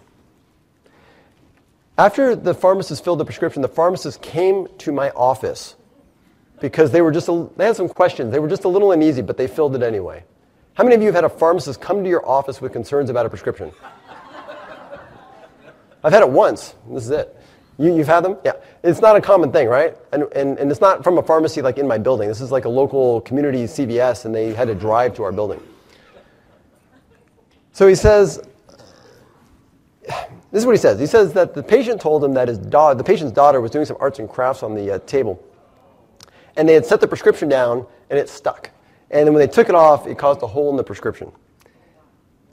[1.97, 5.75] After the pharmacist filled the prescription, the pharmacist came to my office
[6.61, 8.31] because they were just a, they had some questions.
[8.31, 10.23] They were just a little uneasy, but they filled it anyway.
[10.77, 13.25] How many of you have had a pharmacist come to your office with concerns about
[13.25, 13.71] a prescription?
[16.03, 16.75] I've had it once.
[16.91, 17.35] This is it.
[17.79, 18.37] You, have had them?
[18.45, 18.51] Yeah.
[18.83, 19.97] It's not a common thing, right?
[20.11, 22.27] And, and, and it's not from a pharmacy like in my building.
[22.27, 25.59] This is like a local community CVS, and they had to drive to our building.
[27.71, 28.39] So he says,
[30.03, 30.99] this is what he says.
[30.99, 33.85] He says that the patient told him that his daughter, the patient's daughter was doing
[33.85, 35.43] some arts and crafts on the uh, table.
[36.55, 38.69] And they had set the prescription down, and it stuck.
[39.09, 41.31] And then when they took it off, it caused a hole in the prescription.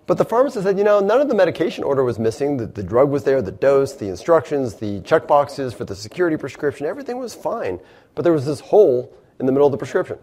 [0.07, 2.59] But the pharmacist said, you know, none of the medication order was missing.
[2.59, 6.37] The, the drug was there, the dose, the instructions, the check boxes for the security
[6.37, 7.81] prescription, everything was fine.
[8.15, 10.19] But there was this hole in the middle of the prescription.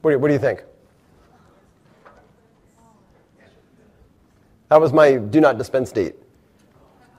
[0.00, 0.64] What do you, what do you think?
[4.70, 6.14] That was my do not dispense date.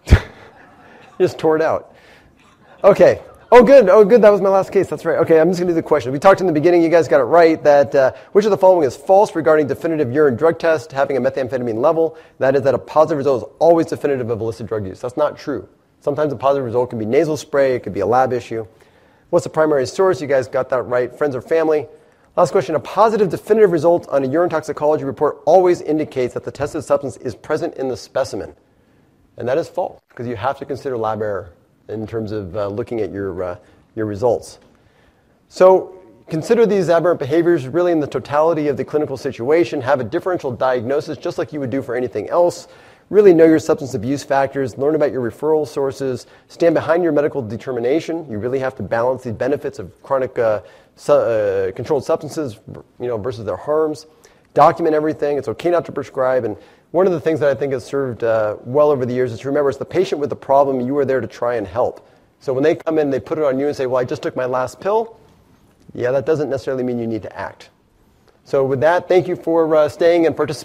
[1.19, 1.95] just tore it out.
[2.83, 3.21] Okay,
[3.51, 3.89] Oh, good.
[3.89, 4.21] Oh, good.
[4.21, 4.87] That was my last case.
[4.87, 5.17] That's right.
[5.19, 6.11] Okay, I'm just going to do the question.
[6.11, 6.83] We talked in the beginning.
[6.83, 7.61] You guys got it right.
[7.63, 11.21] That uh, which of the following is false regarding definitive urine drug test having a
[11.21, 12.15] methamphetamine level?
[12.37, 15.01] That is that a positive result is always definitive of illicit drug use.
[15.01, 15.67] That's not true.
[15.99, 17.73] Sometimes a positive result can be nasal spray.
[17.73, 18.67] It could be a lab issue.
[19.31, 20.21] What's the primary source?
[20.21, 21.11] You guys got that right.
[21.17, 21.87] Friends or family.
[22.35, 22.75] Last question.
[22.75, 27.17] A positive definitive result on a urine toxicology report always indicates that the tested substance
[27.17, 28.53] is present in the specimen.
[29.37, 31.55] And that is false because you have to consider lab error
[31.89, 33.57] in terms of uh, looking at your, uh,
[33.95, 34.59] your results.
[35.47, 40.03] So consider these aberrant behaviors really in the totality of the clinical situation, have a
[40.03, 42.67] differential diagnosis just like you would do for anything else.
[43.09, 47.41] Really know your substance abuse factors, learn about your referral sources, stand behind your medical
[47.41, 48.29] determination.
[48.29, 50.61] You really have to balance the benefits of chronic uh,
[50.95, 52.59] su- uh, controlled substances
[52.99, 54.05] you know, versus their harms.
[54.53, 55.39] Document everything.
[55.39, 56.55] It's okay not to prescribe and
[56.91, 59.39] one of the things that I think has served uh, well over the years is
[59.41, 62.07] to remember it's the patient with the problem, you are there to try and help.
[62.39, 64.23] So when they come in, they put it on you and say, Well, I just
[64.23, 65.19] took my last pill.
[65.93, 67.69] Yeah, that doesn't necessarily mean you need to act.
[68.43, 70.57] So, with that, thank you for uh, staying and participating.